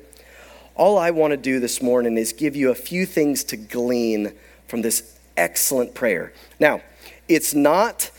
[0.73, 4.33] All I want to do this morning is give you a few things to glean
[4.67, 6.33] from this excellent prayer.
[6.59, 6.81] Now,
[7.29, 8.09] it's not,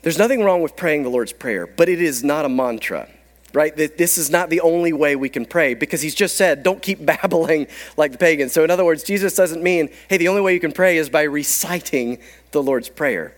[0.00, 3.06] there's nothing wrong with praying the Lord's Prayer, but it is not a mantra
[3.52, 3.74] right?
[3.76, 7.04] This is not the only way we can pray because he's just said, don't keep
[7.06, 8.52] babbling like the pagans.
[8.52, 11.10] So, in other words, Jesus doesn't mean, hey, the only way you can pray is
[11.10, 12.18] by reciting
[12.52, 13.34] the Lord's Prayer.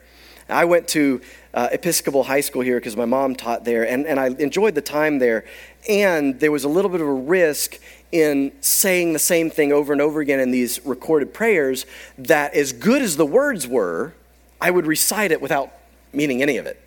[0.49, 1.23] I went to
[1.55, 4.83] uh, Episcopal High School here because my mom taught there, and, and I enjoyed the
[4.83, 5.45] time there.
[5.89, 7.79] And there was a little bit of a risk
[8.13, 11.87] in saying the same thing over and over again in these recorded prayers
[12.19, 14.15] that, as good as the words were,
[14.61, 15.73] I would recite it without
[16.13, 16.81] meaning any of it.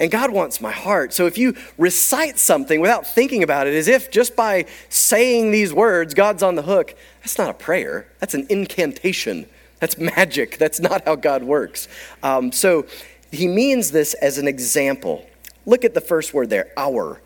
[0.00, 1.12] And God wants my heart.
[1.12, 5.74] So if you recite something without thinking about it, as if just by saying these
[5.74, 8.06] words, God's on the hook, that's not a prayer.
[8.18, 9.46] That's an incantation.
[9.78, 10.56] That's magic.
[10.56, 11.86] That's not how God works.
[12.22, 12.86] Um, so
[13.30, 15.26] he means this as an example.
[15.66, 17.20] Look at the first word there, our.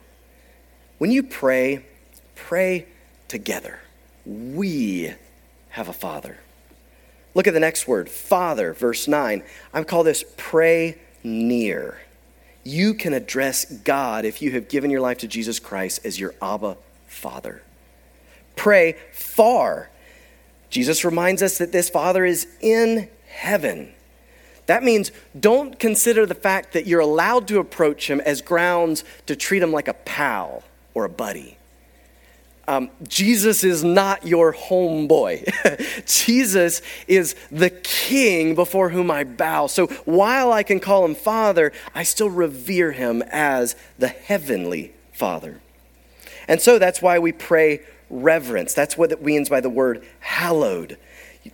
[0.99, 1.85] When you pray,
[2.35, 2.87] pray
[3.29, 3.79] together.
[4.27, 5.15] We
[5.71, 6.39] have a father.
[7.35, 9.45] Look at the next word, father, verse 9.
[9.73, 12.01] I call this pray near.
[12.65, 16.35] You can address God if you have given your life to Jesus Christ as your
[16.43, 17.63] Abba Father.
[18.57, 19.91] Pray far.
[20.71, 23.93] Jesus reminds us that this Father is in heaven.
[24.67, 29.37] That means don't consider the fact that you're allowed to approach him as grounds to
[29.37, 30.63] treat him like a pal
[30.95, 31.59] or a buddy.
[32.67, 35.45] Um, Jesus is not your homeboy.
[36.07, 39.67] Jesus is the king before whom I bow.
[39.67, 45.61] So while I can call him Father, I still revere him as the heavenly Father.
[46.49, 48.75] And so that's why we pray reverence.
[48.75, 50.99] That's what it means by the word hallowed.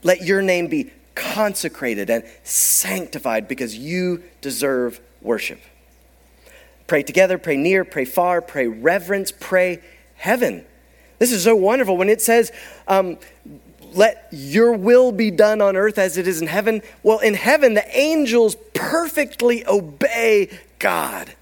[0.03, 5.61] Let your name be consecrated and sanctified because you deserve worship.
[6.87, 9.81] Pray together, pray near, pray far, pray reverence, pray
[10.17, 10.65] heaven.
[11.21, 12.51] This is so wonderful when it says,
[12.89, 13.19] um,
[13.93, 16.81] let your will be done on earth as it is in heaven.
[17.03, 20.49] Well, in heaven, the angels perfectly obey
[20.79, 21.35] God.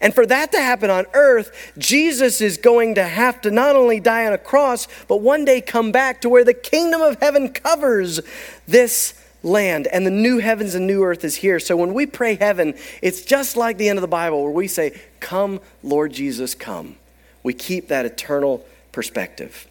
[0.00, 3.98] And for that to happen on earth, Jesus is going to have to not only
[3.98, 7.48] die on a cross, but one day come back to where the kingdom of heaven
[7.48, 8.20] covers
[8.68, 11.58] this land and the new heavens and new earth is here.
[11.58, 14.68] So when we pray heaven, it's just like the end of the Bible where we
[14.68, 16.96] say, Come, Lord Jesus, come.
[17.42, 18.64] We keep that eternal
[18.94, 19.66] perspective.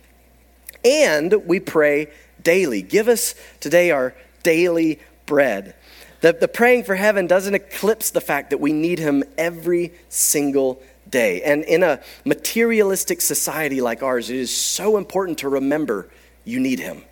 [0.85, 2.09] And we pray
[2.43, 2.81] daily.
[2.81, 4.13] Give us today our
[4.43, 5.75] daily bread.
[6.21, 10.81] The, the praying for heaven doesn't eclipse the fact that we need Him every single
[11.09, 11.41] day.
[11.41, 16.09] And in a materialistic society like ours, it is so important to remember
[16.43, 17.03] you need Him.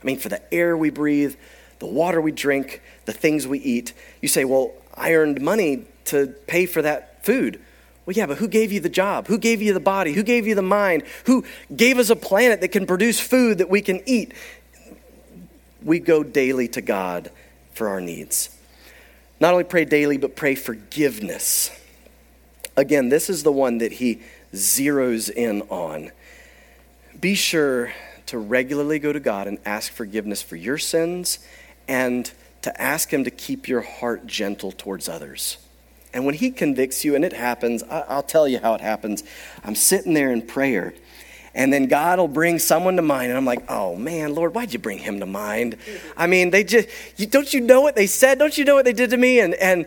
[0.00, 1.34] I mean, for the air we breathe,
[1.80, 3.92] the water we drink, the things we eat.
[4.22, 7.60] You say, Well, I earned money to pay for that food.
[8.06, 9.26] Well, yeah, but who gave you the job?
[9.28, 10.12] Who gave you the body?
[10.12, 11.04] Who gave you the mind?
[11.26, 11.44] Who
[11.74, 14.32] gave us a planet that can produce food that we can eat?
[15.82, 17.30] We go daily to God
[17.72, 18.56] for our needs.
[19.38, 21.70] Not only pray daily, but pray forgiveness.
[22.76, 24.20] Again, this is the one that he
[24.54, 26.10] zeroes in on.
[27.20, 27.92] Be sure
[28.26, 31.38] to regularly go to God and ask forgiveness for your sins
[31.88, 32.30] and
[32.62, 35.58] to ask Him to keep your heart gentle towards others.
[36.12, 39.22] And when He convicts you, and it happens, I'll tell you how it happens.
[39.64, 40.94] I'm sitting there in prayer,
[41.54, 44.72] and then God will bring someone to mind, and I'm like, oh man, Lord, why'd
[44.72, 45.76] you bring him to mind?
[46.16, 48.38] I mean, they just, you, don't you know what they said?
[48.38, 49.40] Don't you know what they did to me?
[49.40, 49.86] And, and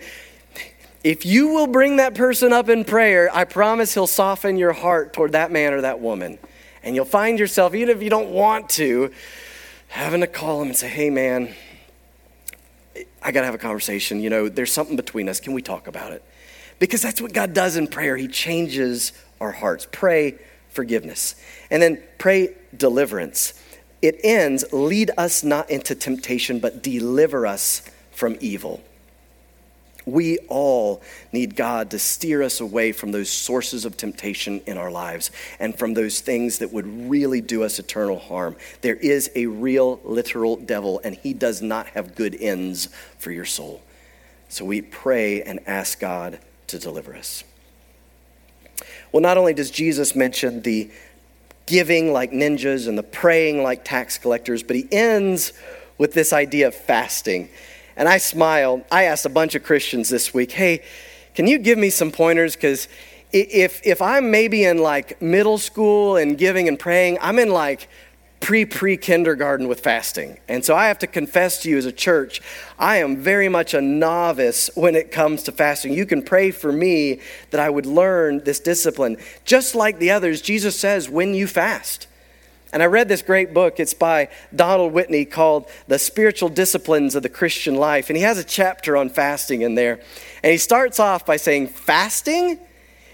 [1.03, 5.13] if you will bring that person up in prayer, I promise He'll soften your heart
[5.13, 6.37] toward that man or that woman.
[6.83, 9.11] And you'll find yourself, even if you don't want to,
[9.87, 11.53] having to call him and say, hey man,
[13.21, 14.21] I got to have a conversation.
[14.21, 15.39] You know, there's something between us.
[15.39, 16.23] Can we talk about it?
[16.79, 18.17] Because that's what God does in prayer.
[18.17, 19.87] He changes our hearts.
[19.91, 20.37] Pray
[20.69, 21.35] forgiveness.
[21.69, 23.53] And then pray deliverance.
[24.01, 28.83] It ends, lead us not into temptation, but deliver us from evil.
[30.05, 31.01] We all
[31.31, 35.77] need God to steer us away from those sources of temptation in our lives and
[35.77, 38.55] from those things that would really do us eternal harm.
[38.81, 43.45] There is a real, literal devil, and he does not have good ends for your
[43.45, 43.81] soul.
[44.49, 47.43] So we pray and ask God to deliver us.
[49.11, 50.91] Well, not only does Jesus mention the
[51.65, 55.53] giving like ninjas and the praying like tax collectors, but he ends
[55.97, 57.49] with this idea of fasting.
[57.95, 58.83] And I smiled.
[58.91, 60.83] I asked a bunch of Christians this week, hey,
[61.35, 62.55] can you give me some pointers?
[62.55, 62.87] Because
[63.31, 67.87] if, if I'm maybe in like middle school and giving and praying, I'm in like
[68.43, 70.37] pre pre kindergarten with fasting.
[70.47, 72.41] And so I have to confess to you as a church,
[72.77, 75.93] I am very much a novice when it comes to fasting.
[75.93, 77.21] You can pray for me
[77.51, 79.17] that I would learn this discipline.
[79.45, 82.07] Just like the others, Jesus says, when you fast.
[82.73, 83.79] And I read this great book.
[83.79, 88.09] It's by Donald Whitney called The Spiritual Disciplines of the Christian Life.
[88.09, 89.99] And he has a chapter on fasting in there.
[90.43, 92.59] And he starts off by saying, Fasting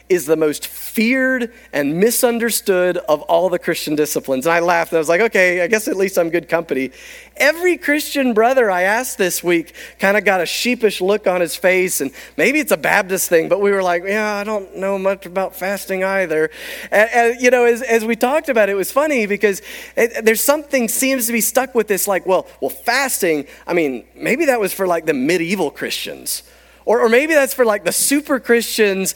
[0.10, 4.48] is the most feared and misunderstood of all the Christian disciplines.
[4.48, 6.92] And I laughed and I was like, okay, I guess at least I'm good company.
[7.38, 11.56] Every Christian brother I asked this week kind of got a sheepish look on his
[11.56, 14.98] face, and maybe it's a Baptist thing, but we were like, yeah, I don't know
[14.98, 16.50] much about fasting either.
[16.92, 19.62] And, and you know, as, as we talked about it, it was funny because
[19.96, 24.06] it, there's something seems to be stuck with this, like, well, well, fasting, I mean,
[24.16, 26.44] maybe that was for like the medieval Christians.
[26.86, 29.14] Or, or maybe that's for like the super Christians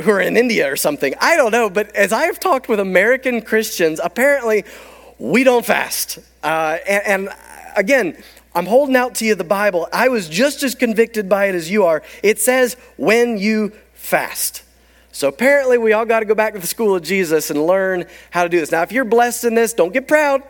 [0.00, 1.14] who are in India or something.
[1.20, 1.70] I don't know.
[1.70, 4.64] But as I've talked with American Christians, apparently
[5.18, 6.18] we don't fast.
[6.42, 7.28] Uh, and, and
[7.76, 8.16] again,
[8.54, 9.88] I'm holding out to you the Bible.
[9.92, 12.02] I was just as convicted by it as you are.
[12.22, 14.62] It says, when you fast.
[15.12, 18.06] So apparently, we all got to go back to the school of Jesus and learn
[18.30, 18.72] how to do this.
[18.72, 20.42] Now, if you're blessed in this, don't get proud.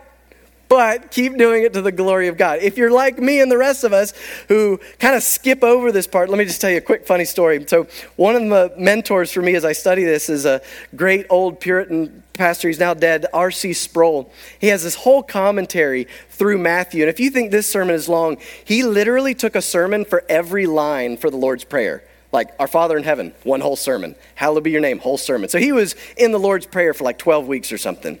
[0.73, 2.57] But keep doing it to the glory of God.
[2.63, 4.11] If you're like me and the rest of us
[4.47, 7.25] who kind of skip over this part, let me just tell you a quick funny
[7.25, 7.63] story.
[7.67, 10.63] So, one of the mentors for me as I study this is a
[10.95, 13.73] great old Puritan pastor, he's now dead, R.C.
[13.73, 14.33] Sproul.
[14.57, 17.03] He has this whole commentary through Matthew.
[17.03, 20.65] And if you think this sermon is long, he literally took a sermon for every
[20.65, 22.03] line for the Lord's Prayer.
[22.31, 24.15] Like, Our Father in Heaven, one whole sermon.
[24.33, 25.49] Hallowed be your name, whole sermon.
[25.49, 28.19] So he was in the Lord's Prayer for like 12 weeks or something.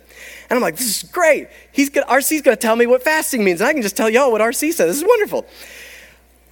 [0.49, 1.47] And I'm like, this is great.
[1.71, 3.61] He's gonna, RC's going to tell me what fasting means.
[3.61, 4.77] And I can just tell y'all what RC says.
[4.77, 5.45] This is wonderful.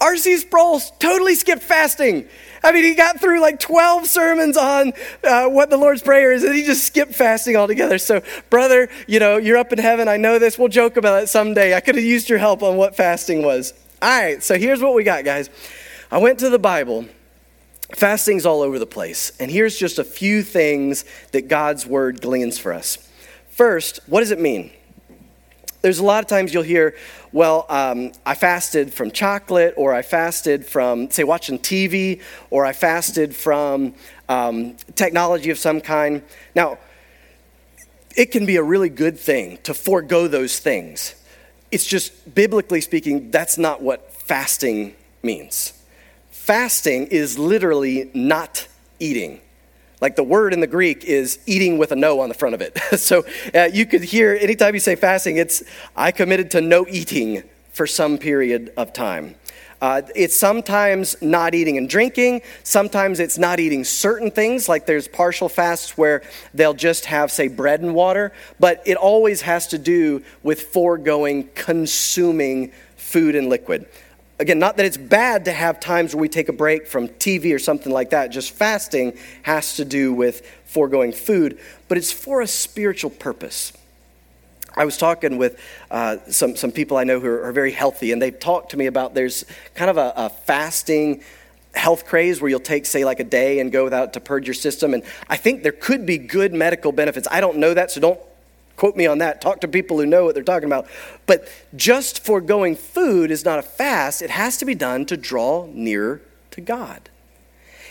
[0.02, 0.38] R.C.
[0.38, 2.28] Sproul totally skipped fasting.
[2.64, 6.44] I mean, he got through like 12 sermons on uh, what the Lord's Prayer is,
[6.44, 8.00] and he just skipped fasting altogether.
[8.00, 10.08] So, brother, you know, you're up in heaven.
[10.08, 10.58] I know this.
[10.58, 11.76] We'll joke about it someday.
[11.76, 13.74] I could have used your help on what fasting was.
[14.02, 15.52] All right, so here's what we got, guys.
[16.12, 17.06] I went to the Bible.
[17.96, 19.32] Fasting's all over the place.
[19.40, 22.98] And here's just a few things that God's word gleans for us.
[23.52, 24.72] First, what does it mean?
[25.82, 26.96] There's a lot of times you'll hear,
[27.34, 32.72] well, um, I fasted from chocolate, or I fasted from, say, watching TV, or I
[32.72, 33.94] fasted from
[34.30, 36.24] um, technology of some kind.
[36.56, 36.78] Now,
[38.16, 41.16] it can be a really good thing to forego those things.
[41.72, 45.74] It's just, biblically speaking, that's not what fasting means.
[46.30, 48.68] Fasting is literally not
[49.00, 49.42] eating.
[50.02, 52.62] Like the word in the Greek is eating with a no on the front of
[52.62, 52.78] it.
[53.00, 53.24] so
[53.54, 55.64] uh, you could hear anytime you say fasting, it's
[55.96, 59.36] I committed to no eating for some period of time.
[59.82, 62.42] Uh, it's sometimes not eating and drinking.
[62.64, 66.22] Sometimes it's not eating certain things, like there's partial fasts where
[66.54, 68.32] they'll just have, say, bread and water.
[68.60, 73.88] But it always has to do with foregoing consuming food and liquid.
[74.42, 77.54] Again, not that it's bad to have times where we take a break from TV
[77.54, 78.30] or something like that.
[78.30, 83.72] Just fasting has to do with foregoing food, but it's for a spiritual purpose.
[84.76, 88.12] I was talking with uh, some, some people I know who are, are, very healthy,
[88.12, 91.22] and they've talked to me about there's kind of a, a fasting
[91.76, 94.56] health craze where you'll take, say, like a day and go without to purge your
[94.56, 94.96] system.
[94.96, 97.28] And I think there could be good medical benefits.
[97.30, 98.20] I don't know that, so don't
[98.82, 99.42] quote me on that.
[99.42, 100.88] Talk to people who know what they're talking about.
[101.28, 105.68] But just foregoing food is not a fast, it has to be done to draw
[105.72, 106.20] nearer
[106.50, 107.12] to God.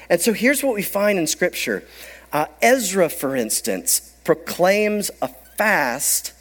[0.09, 1.85] And so here's what we find in Scripture
[2.33, 6.33] uh, Ezra, for instance, proclaims a fast.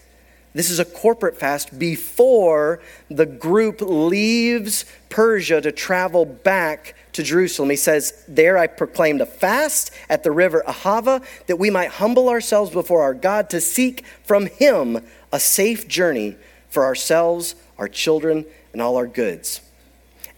[0.55, 7.69] This is a corporate fast before the group leaves Persia to travel back to Jerusalem.
[7.69, 12.29] He says, There I proclaimed a fast at the river Ahava that we might humble
[12.29, 16.37] ourselves before our God to seek from him a safe journey
[16.69, 19.59] for ourselves, our children, and all our goods.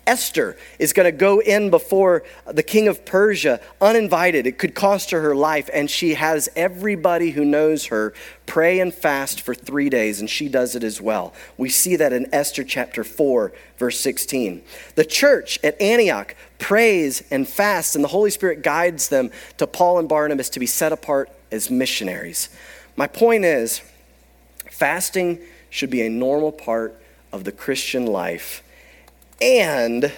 [0.08, 4.48] Esther is going to go in before the king of Persia uninvited.
[4.48, 8.14] It could cost her her life, and she has everybody who knows her
[8.46, 11.34] pray and fast for three days, and she does it as well.
[11.58, 14.64] We see that in Esther chapter 4, verse 16.
[14.96, 20.00] The church at Antioch prays and fasts, and the Holy Spirit guides them to Paul
[20.00, 22.50] and Barnabas to be set apart as missionaries.
[22.96, 23.82] My point is,
[24.70, 25.40] fasting
[25.70, 27.02] should be a normal part
[27.34, 28.64] of the Christian life
[29.42, 30.12] and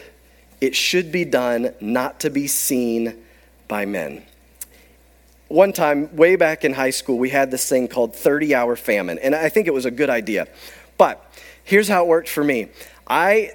[0.60, 3.16] it should be done not to be seen
[3.68, 4.24] by men.
[5.48, 9.20] One time, way back in high school, we had this thing called 30 hour famine,
[9.20, 10.48] and I think it was a good idea.
[10.98, 11.24] But
[11.64, 12.70] here's how it worked for me
[13.08, 13.52] I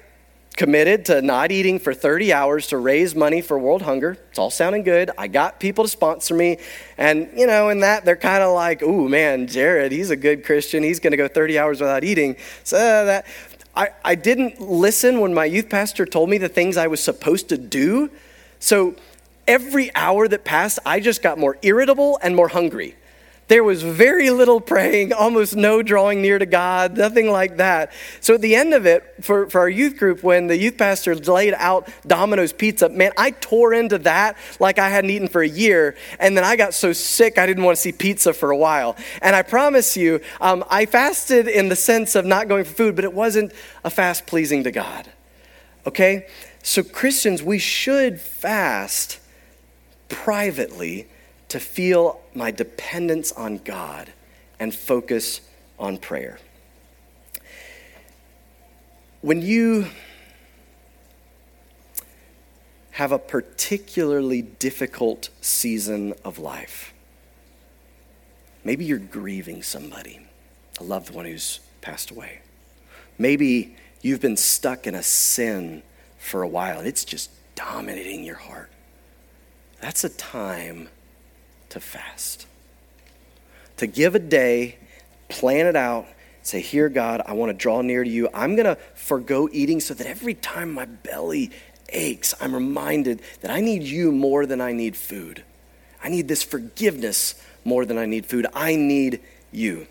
[0.59, 4.17] committed to not eating for 30 hours to raise money for world hunger.
[4.29, 5.09] It's all sounding good.
[5.17, 6.57] I got people to sponsor me.
[6.97, 10.43] And, you know, in that, they're kind of like, ooh, man, Jared, he's a good
[10.43, 10.83] Christian.
[10.83, 12.35] He's going to go 30 hours without eating.
[12.65, 13.25] So that,
[13.73, 17.47] I, I didn't listen when my youth pastor told me the things I was supposed
[17.49, 18.11] to do.
[18.59, 18.95] So
[19.47, 22.97] every hour that passed, I just got more irritable and more hungry.
[23.49, 27.91] There was very little praying, almost no drawing near to God, nothing like that.
[28.21, 31.15] So at the end of it, for, for our youth group, when the youth pastor
[31.15, 35.47] laid out Domino's pizza, man, I tore into that like I hadn't eaten for a
[35.47, 35.95] year.
[36.19, 38.95] And then I got so sick, I didn't want to see pizza for a while.
[39.19, 42.95] And I promise you, um, I fasted in the sense of not going for food,
[42.95, 43.51] but it wasn't
[43.83, 45.09] a fast pleasing to God.
[45.87, 46.27] Okay?
[46.61, 49.19] So, Christians, we should fast
[50.07, 51.07] privately
[51.49, 54.11] to feel my dependence on God
[54.59, 55.41] and focus
[55.77, 56.39] on prayer.
[59.21, 59.87] When you
[62.91, 66.93] have a particularly difficult season of life,
[68.63, 70.19] maybe you're grieving somebody,
[70.79, 72.41] a loved one who's passed away.
[73.17, 75.81] Maybe you've been stuck in a sin
[76.17, 78.69] for a while and it's just dominating your heart.
[79.81, 80.89] That's a time
[81.69, 82.45] to fast.
[83.77, 84.77] To give a day,
[85.29, 86.07] plan it out,
[86.41, 88.29] Say, Here, God, I want to draw near to you.
[88.33, 91.51] I'm going to forego eating so that every time my belly
[91.89, 95.43] aches, I'm reminded that I need you more than I need food.
[96.03, 98.47] I need this forgiveness more than I need food.
[98.53, 99.85] I need you.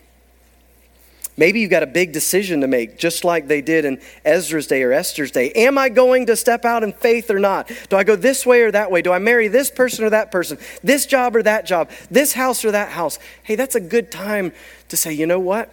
[1.39, 4.83] Maybe you've got a big decision to make, just like they did in Ezra's day
[4.83, 5.53] or Esther's day.
[5.53, 7.71] Am I going to step out in faith or not?
[7.89, 9.03] Do I go this way or that way?
[9.03, 10.59] Do I marry this person or that person?
[10.83, 11.91] This job or that job?
[12.11, 13.21] This house or that house?
[13.45, 14.53] Hey, that's a good time
[14.89, 15.73] to say, you know what?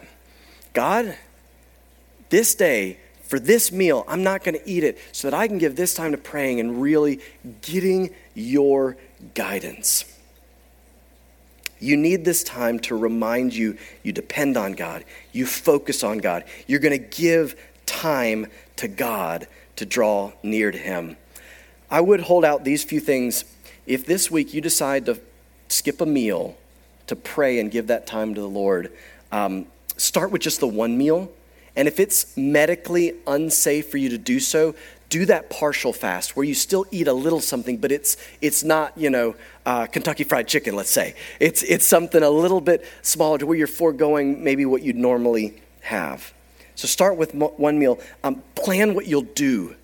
[0.72, 1.18] God,
[2.30, 5.58] this day, for this meal, I'm not going to eat it so that I can
[5.58, 7.18] give this time to praying and really
[7.62, 8.96] getting your
[9.34, 10.04] guidance.
[11.78, 16.44] You need this time to remind you you depend on God, you focus on God.
[16.66, 17.54] You're going to give
[17.84, 18.46] time
[18.76, 19.46] to God
[19.76, 21.16] to draw near to Him.
[21.90, 23.44] I would hold out these few things.
[23.86, 25.20] If this week you decide to
[25.68, 26.56] skip a meal
[27.06, 28.92] to pray and give that time to the Lord,
[29.30, 29.66] um,
[29.96, 31.30] start with just the one meal.
[31.76, 34.74] And if it's medically unsafe for you to do so,
[35.08, 38.96] do that partial fast where you still eat a little something, but it's, it's not,
[38.96, 41.14] you know, uh, Kentucky Fried Chicken, let's say.
[41.38, 45.62] It's, it's something a little bit smaller to where you're foregoing maybe what you'd normally
[45.82, 46.32] have.
[46.74, 47.98] So start with one meal.
[48.22, 49.76] Um, plan what you'll do.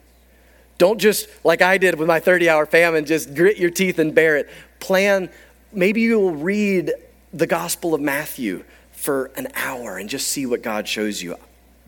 [0.79, 4.14] Don't just, like I did with my 30 hour famine, just grit your teeth and
[4.14, 4.51] bear it.
[4.81, 5.31] Plan,
[5.73, 6.93] maybe you'll read
[7.33, 11.37] the Gospel of Matthew for an hour and just see what God shows you.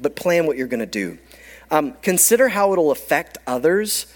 [0.01, 1.19] But plan what you're going to do.
[1.75, 4.07] Um, consider how it'll affect others.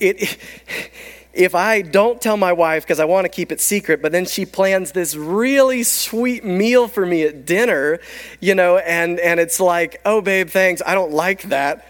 [0.00, 0.38] It,
[1.34, 4.24] if I don't tell my wife because I want to keep it secret, but then
[4.24, 7.98] she plans this really sweet meal for me at dinner,
[8.40, 11.86] you know, and, and it's like, oh, babe, thanks, I don't like that.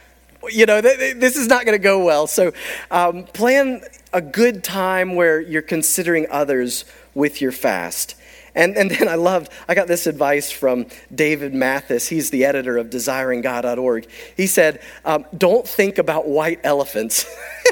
[0.50, 2.26] You know, th- th- this is not going to go well.
[2.26, 2.52] So
[2.90, 3.82] um, plan
[4.12, 6.84] a good time where you're considering others
[7.14, 8.16] with your fast.
[8.54, 12.08] And, and then I loved, I got this advice from David Mathis.
[12.08, 14.08] He's the editor of desiringgod.org.
[14.36, 17.26] He said, um, Don't think about white elephants.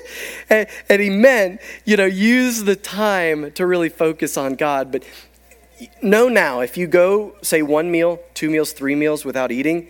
[0.50, 4.92] and, and he meant, you know, use the time to really focus on God.
[4.92, 5.04] But
[6.02, 9.88] know now, if you go, say, one meal, two meals, three meals without eating,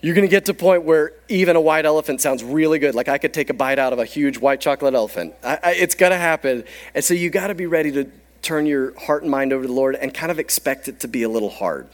[0.00, 2.94] you're going to get to a point where even a white elephant sounds really good.
[2.94, 5.34] Like I could take a bite out of a huge white chocolate elephant.
[5.42, 6.64] I, I, it's going to happen.
[6.94, 8.10] And so you got to be ready to
[8.42, 11.08] turn your heart and mind over to the Lord and kind of expect it to
[11.08, 11.88] be a little hard.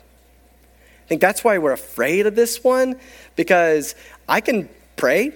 [1.05, 2.99] I think that's why we're afraid of this one
[3.37, 3.95] because
[4.29, 5.33] I can pray,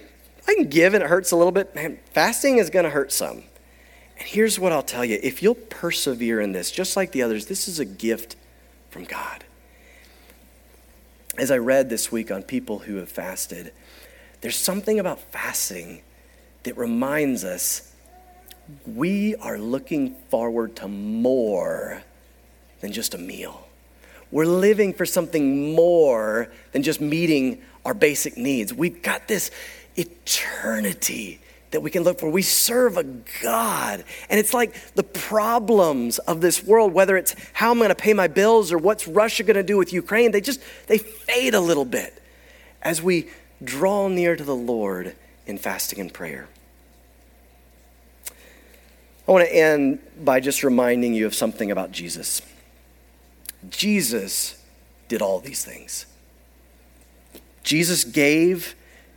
[0.47, 1.75] I can give, and it hurts a little bit.
[1.75, 3.43] Man, fasting is going to hurt some.
[4.17, 7.45] And here's what I'll tell you if you'll persevere in this, just like the others,
[7.45, 8.35] this is a gift
[8.89, 9.43] from God.
[11.37, 13.71] As I read this week on people who have fasted,
[14.41, 16.01] there's something about fasting
[16.63, 17.88] that reminds us
[18.85, 22.03] we are looking forward to more
[22.81, 23.67] than just a meal.
[24.31, 28.73] We're living for something more than just meeting our basic needs.
[28.73, 29.49] We've got this
[29.95, 31.39] eternity
[31.71, 32.29] that we can look for.
[32.29, 34.03] We serve a God.
[34.29, 38.13] And it's like the problems of this world, whether it's how I'm going to pay
[38.13, 41.59] my bills or what's Russia going to do with Ukraine, they just they fade a
[41.59, 42.21] little bit
[42.81, 43.29] as we
[43.63, 45.15] draw near to the Lord
[45.45, 46.47] in fasting and prayer.
[49.29, 52.41] I want to end by just reminding you of something about Jesus.
[53.69, 54.59] Jesus
[55.07, 56.07] did all these things.
[57.61, 58.73] Jesus gave,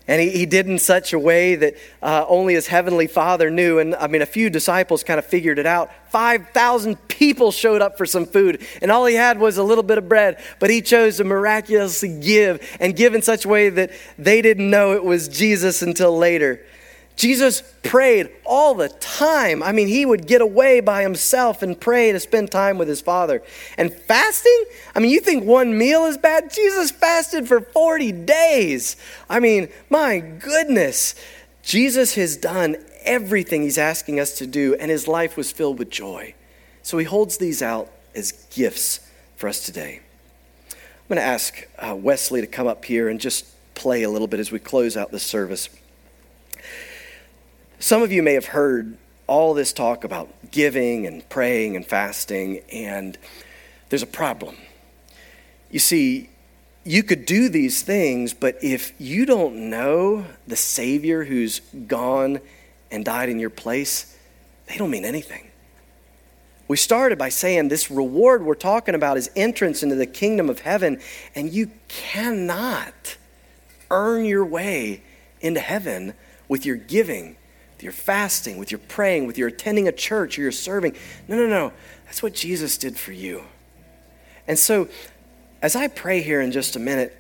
[0.06, 3.78] and he, he did in such a way that uh, only his heavenly Father knew.
[3.78, 5.90] And I mean, a few disciples kind of figured it out.
[6.10, 9.96] 5,000 people showed up for some food, and all he had was a little bit
[9.96, 13.90] of bread, but he chose to miraculously give and give in such a way that
[14.18, 16.60] they didn't know it was Jesus until later.
[17.16, 19.62] Jesus prayed all the time.
[19.62, 23.00] I mean, he would get away by himself and pray to spend time with his
[23.00, 23.42] Father.
[23.76, 24.64] And fasting?
[24.94, 26.52] I mean, you think one meal is bad?
[26.52, 28.96] Jesus fasted for 40 days.
[29.28, 31.14] I mean, my goodness.
[31.62, 35.90] Jesus has done everything he's asking us to do, and his life was filled with
[35.90, 36.34] joy.
[36.82, 39.00] So he holds these out as gifts
[39.36, 40.00] for us today.
[40.70, 44.26] I'm going to ask uh, Wesley to come up here and just play a little
[44.26, 45.68] bit as we close out this service.
[47.82, 52.60] Some of you may have heard all this talk about giving and praying and fasting,
[52.72, 53.18] and
[53.88, 54.54] there's a problem.
[55.68, 56.30] You see,
[56.84, 61.58] you could do these things, but if you don't know the Savior who's
[61.88, 62.38] gone
[62.92, 64.16] and died in your place,
[64.68, 65.48] they don't mean anything.
[66.68, 70.60] We started by saying this reward we're talking about is entrance into the kingdom of
[70.60, 71.00] heaven,
[71.34, 73.16] and you cannot
[73.90, 75.02] earn your way
[75.40, 76.14] into heaven
[76.46, 77.38] with your giving
[77.82, 80.94] with your fasting, with your praying, with your attending a church or your serving.
[81.26, 81.72] No, no, no.
[82.04, 83.42] That's what Jesus did for you.
[84.46, 84.88] And so
[85.60, 87.16] as I pray here in just a minute,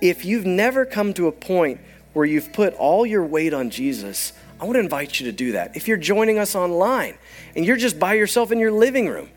[0.00, 1.82] if you've never come to a point
[2.14, 5.52] where you've put all your weight on Jesus, I want to invite you to do
[5.52, 5.76] that.
[5.76, 7.18] If you're joining us online
[7.54, 9.28] and you're just by yourself in your living room,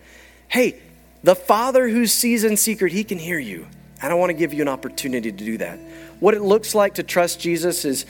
[0.47, 0.79] hey,
[1.23, 3.67] the Father who sees in secret, he can hear you.
[4.01, 5.77] And I want to give you an opportunity to do that.
[6.21, 8.05] What it looks like to trust Jesus is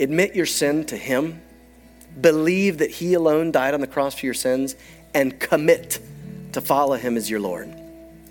[0.00, 1.42] admit your sin to him,
[2.20, 4.76] believe that he alone died on the cross for your sins,
[5.14, 6.00] and commit
[6.52, 7.72] to follow him as your Lord.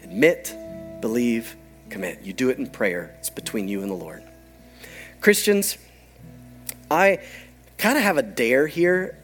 [0.04, 0.56] Admit,
[1.02, 1.56] believe,
[1.90, 2.22] commit.
[2.24, 4.24] You do it in prayer, it's between you and the Lord.
[5.22, 5.78] Christians,
[6.90, 7.20] I
[7.78, 9.18] kind of have a dare here,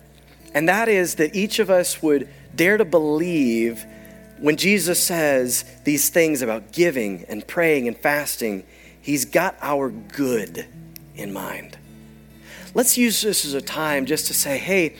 [0.53, 3.85] and that is that each of us would dare to believe
[4.39, 8.63] when Jesus says these things about giving and praying and fasting,
[9.01, 10.65] he's got our good
[11.15, 11.77] in mind.
[12.73, 14.95] Let's use this as a time just to say, hey,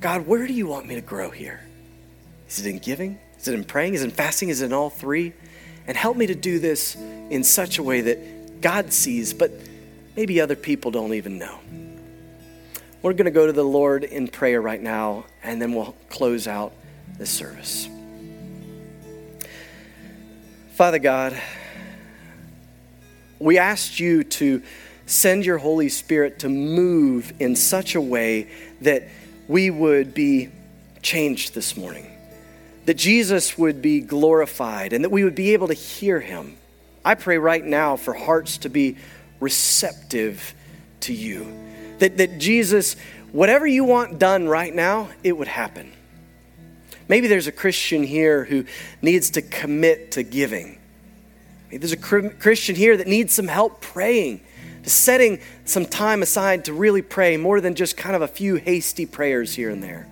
[0.00, 1.60] God, where do you want me to grow here?
[2.48, 3.18] Is it in giving?
[3.38, 3.94] Is it in praying?
[3.94, 4.48] Is it in fasting?
[4.48, 5.32] Is it in all three?
[5.86, 9.50] And help me to do this in such a way that God sees, but
[10.16, 11.58] maybe other people don't even know.
[13.02, 16.48] We're going to go to the Lord in prayer right now, and then we'll close
[16.48, 16.72] out
[17.16, 17.88] this service.
[20.72, 21.40] Father God,
[23.38, 24.62] we asked you to
[25.10, 28.48] send your Holy Spirit to move in such a way
[28.80, 29.08] that
[29.48, 30.50] we would be
[31.02, 32.10] changed this morning,
[32.84, 36.56] that Jesus would be glorified, and that we would be able to hear him.
[37.04, 38.96] I pray right now for hearts to be
[39.40, 40.54] receptive
[41.00, 41.56] to you.
[42.00, 42.96] That, that Jesus,
[43.32, 45.92] whatever you want done right now, it would happen.
[47.08, 48.66] Maybe there's a Christian here who
[49.00, 50.78] needs to commit to giving.
[51.70, 54.42] Maybe there's a Christian here that needs some help praying,
[54.92, 59.06] setting some time aside to really pray more than just kind of a few hasty
[59.06, 60.06] prayers here and there.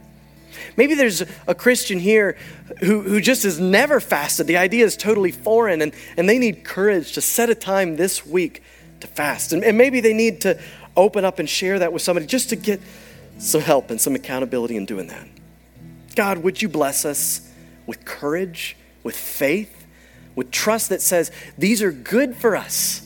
[0.77, 2.37] Maybe there's a Christian here
[2.81, 4.47] who, who just has never fasted.
[4.47, 8.27] The idea is totally foreign, and, and they need courage to set a time this
[8.27, 8.63] week
[9.01, 9.53] to fast.
[9.53, 10.61] And, and maybe they need to
[10.97, 12.81] open up and share that with somebody just to get
[13.39, 15.27] some help and some accountability in doing that.
[16.15, 17.53] God, would you bless us
[17.87, 19.87] with courage, with faith,
[20.35, 23.06] with trust that says these are good for us.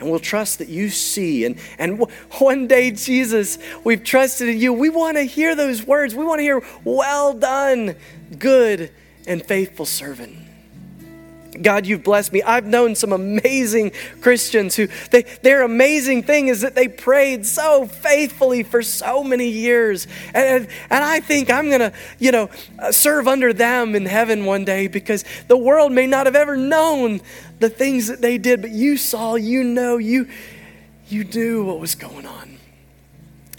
[0.00, 1.44] And we'll trust that you see.
[1.44, 2.06] And, and
[2.38, 4.72] one day, Jesus, we've trusted in you.
[4.72, 6.14] We want to hear those words.
[6.14, 7.96] We want to hear, well done,
[8.38, 8.90] good
[9.26, 10.38] and faithful servant.
[11.60, 12.42] God, you've blessed me.
[12.42, 17.86] I've known some amazing Christians who, they, their amazing thing is that they prayed so
[17.86, 20.06] faithfully for so many years.
[20.32, 24.44] And, and I think I'm going to, you know, uh, serve under them in heaven
[24.44, 27.20] one day because the world may not have ever known
[27.60, 30.28] the things that they did, but you saw, you know, you,
[31.08, 32.58] you knew what was going on.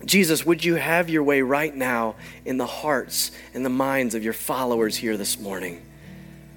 [0.05, 4.23] Jesus, would you have your way right now in the hearts and the minds of
[4.23, 5.85] your followers here this morning?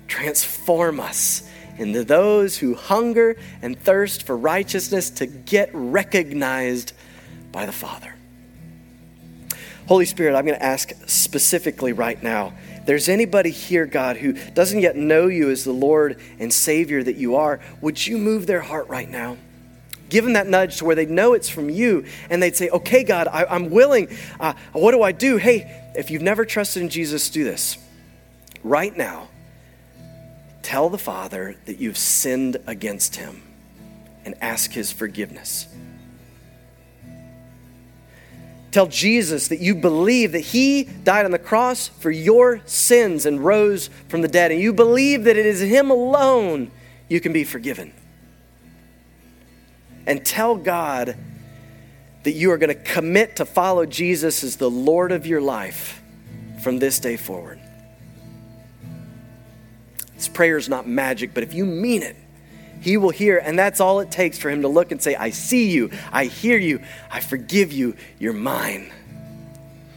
[0.09, 6.93] Transform us into those who hunger and thirst for righteousness to get recognized
[7.53, 8.15] by the Father.
[9.87, 12.55] Holy Spirit, I'm going to ask specifically right now.
[12.87, 17.17] There's anybody here, God, who doesn't yet know you as the Lord and Savior that
[17.17, 19.37] you are, would you move their heart right now?
[20.11, 23.05] Give them that nudge to where they know it's from you and they'd say, Okay,
[23.05, 24.09] God, I, am willing.
[24.39, 25.39] Uh, what do I do?
[25.39, 27.79] Hey, if you've never trusted in Jesus, do this.
[28.63, 29.29] Right now,
[30.65, 33.43] Tell the Father that you've sinned against him
[34.25, 35.69] and ask his forgiveness.
[38.75, 43.39] Tell Jesus that you believe that he died on the cross for your sins and
[43.45, 46.73] rose from the dead, and you believe that it is him alone
[47.09, 47.93] you can be forgiven.
[50.09, 51.17] And tell God
[52.25, 56.03] that you are going to commit to follow Jesus as the Lord of your life
[56.61, 57.61] from this day forward.
[60.17, 62.17] This prayer is not magic, but if you mean it,
[62.85, 63.39] he will hear.
[63.39, 66.27] And that's all it takes for him to look and say, I see you, I
[66.27, 68.93] hear you, I forgive you, you're mine.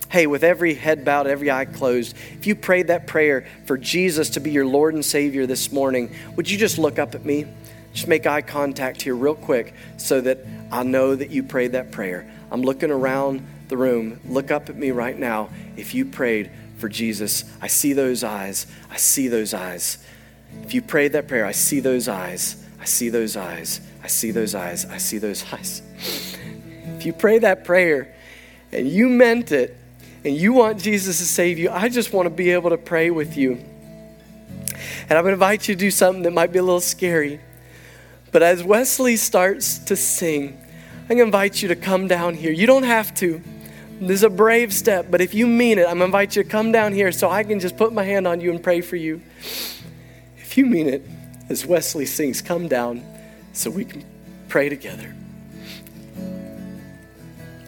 [0.09, 4.29] Hey, with every head bowed, every eye closed, if you prayed that prayer for Jesus
[4.31, 7.45] to be your Lord and Savior this morning, would you just look up at me?
[7.91, 10.39] Just make eye contact here, real quick, so that
[10.71, 12.31] I know that you prayed that prayer.
[12.51, 14.21] I'm looking around the room.
[14.29, 17.43] Look up at me right now if you prayed for Jesus.
[17.61, 18.65] I see those eyes.
[18.89, 19.97] I see those eyes.
[20.63, 22.63] If you prayed that prayer, I see those eyes.
[22.88, 23.81] I see those eyes.
[24.01, 24.85] I see those eyes.
[24.85, 25.81] I see those eyes.
[26.95, 28.15] If you pray that prayer
[28.71, 29.75] and you meant it
[30.23, 33.09] and you want Jesus to save you, I just want to be able to pray
[33.09, 33.55] with you.
[35.09, 37.41] And I'm going to invite you to do something that might be a little scary.
[38.31, 40.57] But as Wesley starts to sing,
[41.01, 42.53] I'm going to invite you to come down here.
[42.53, 43.41] You don't have to.
[43.99, 46.43] This is a brave step, but if you mean it, I'm going to invite you
[46.43, 48.79] to come down here so I can just put my hand on you and pray
[48.79, 49.21] for you
[50.38, 51.03] If you mean it,
[51.49, 53.03] as Wesley sings, Come Down,
[53.53, 54.03] so we can
[54.49, 55.13] pray together.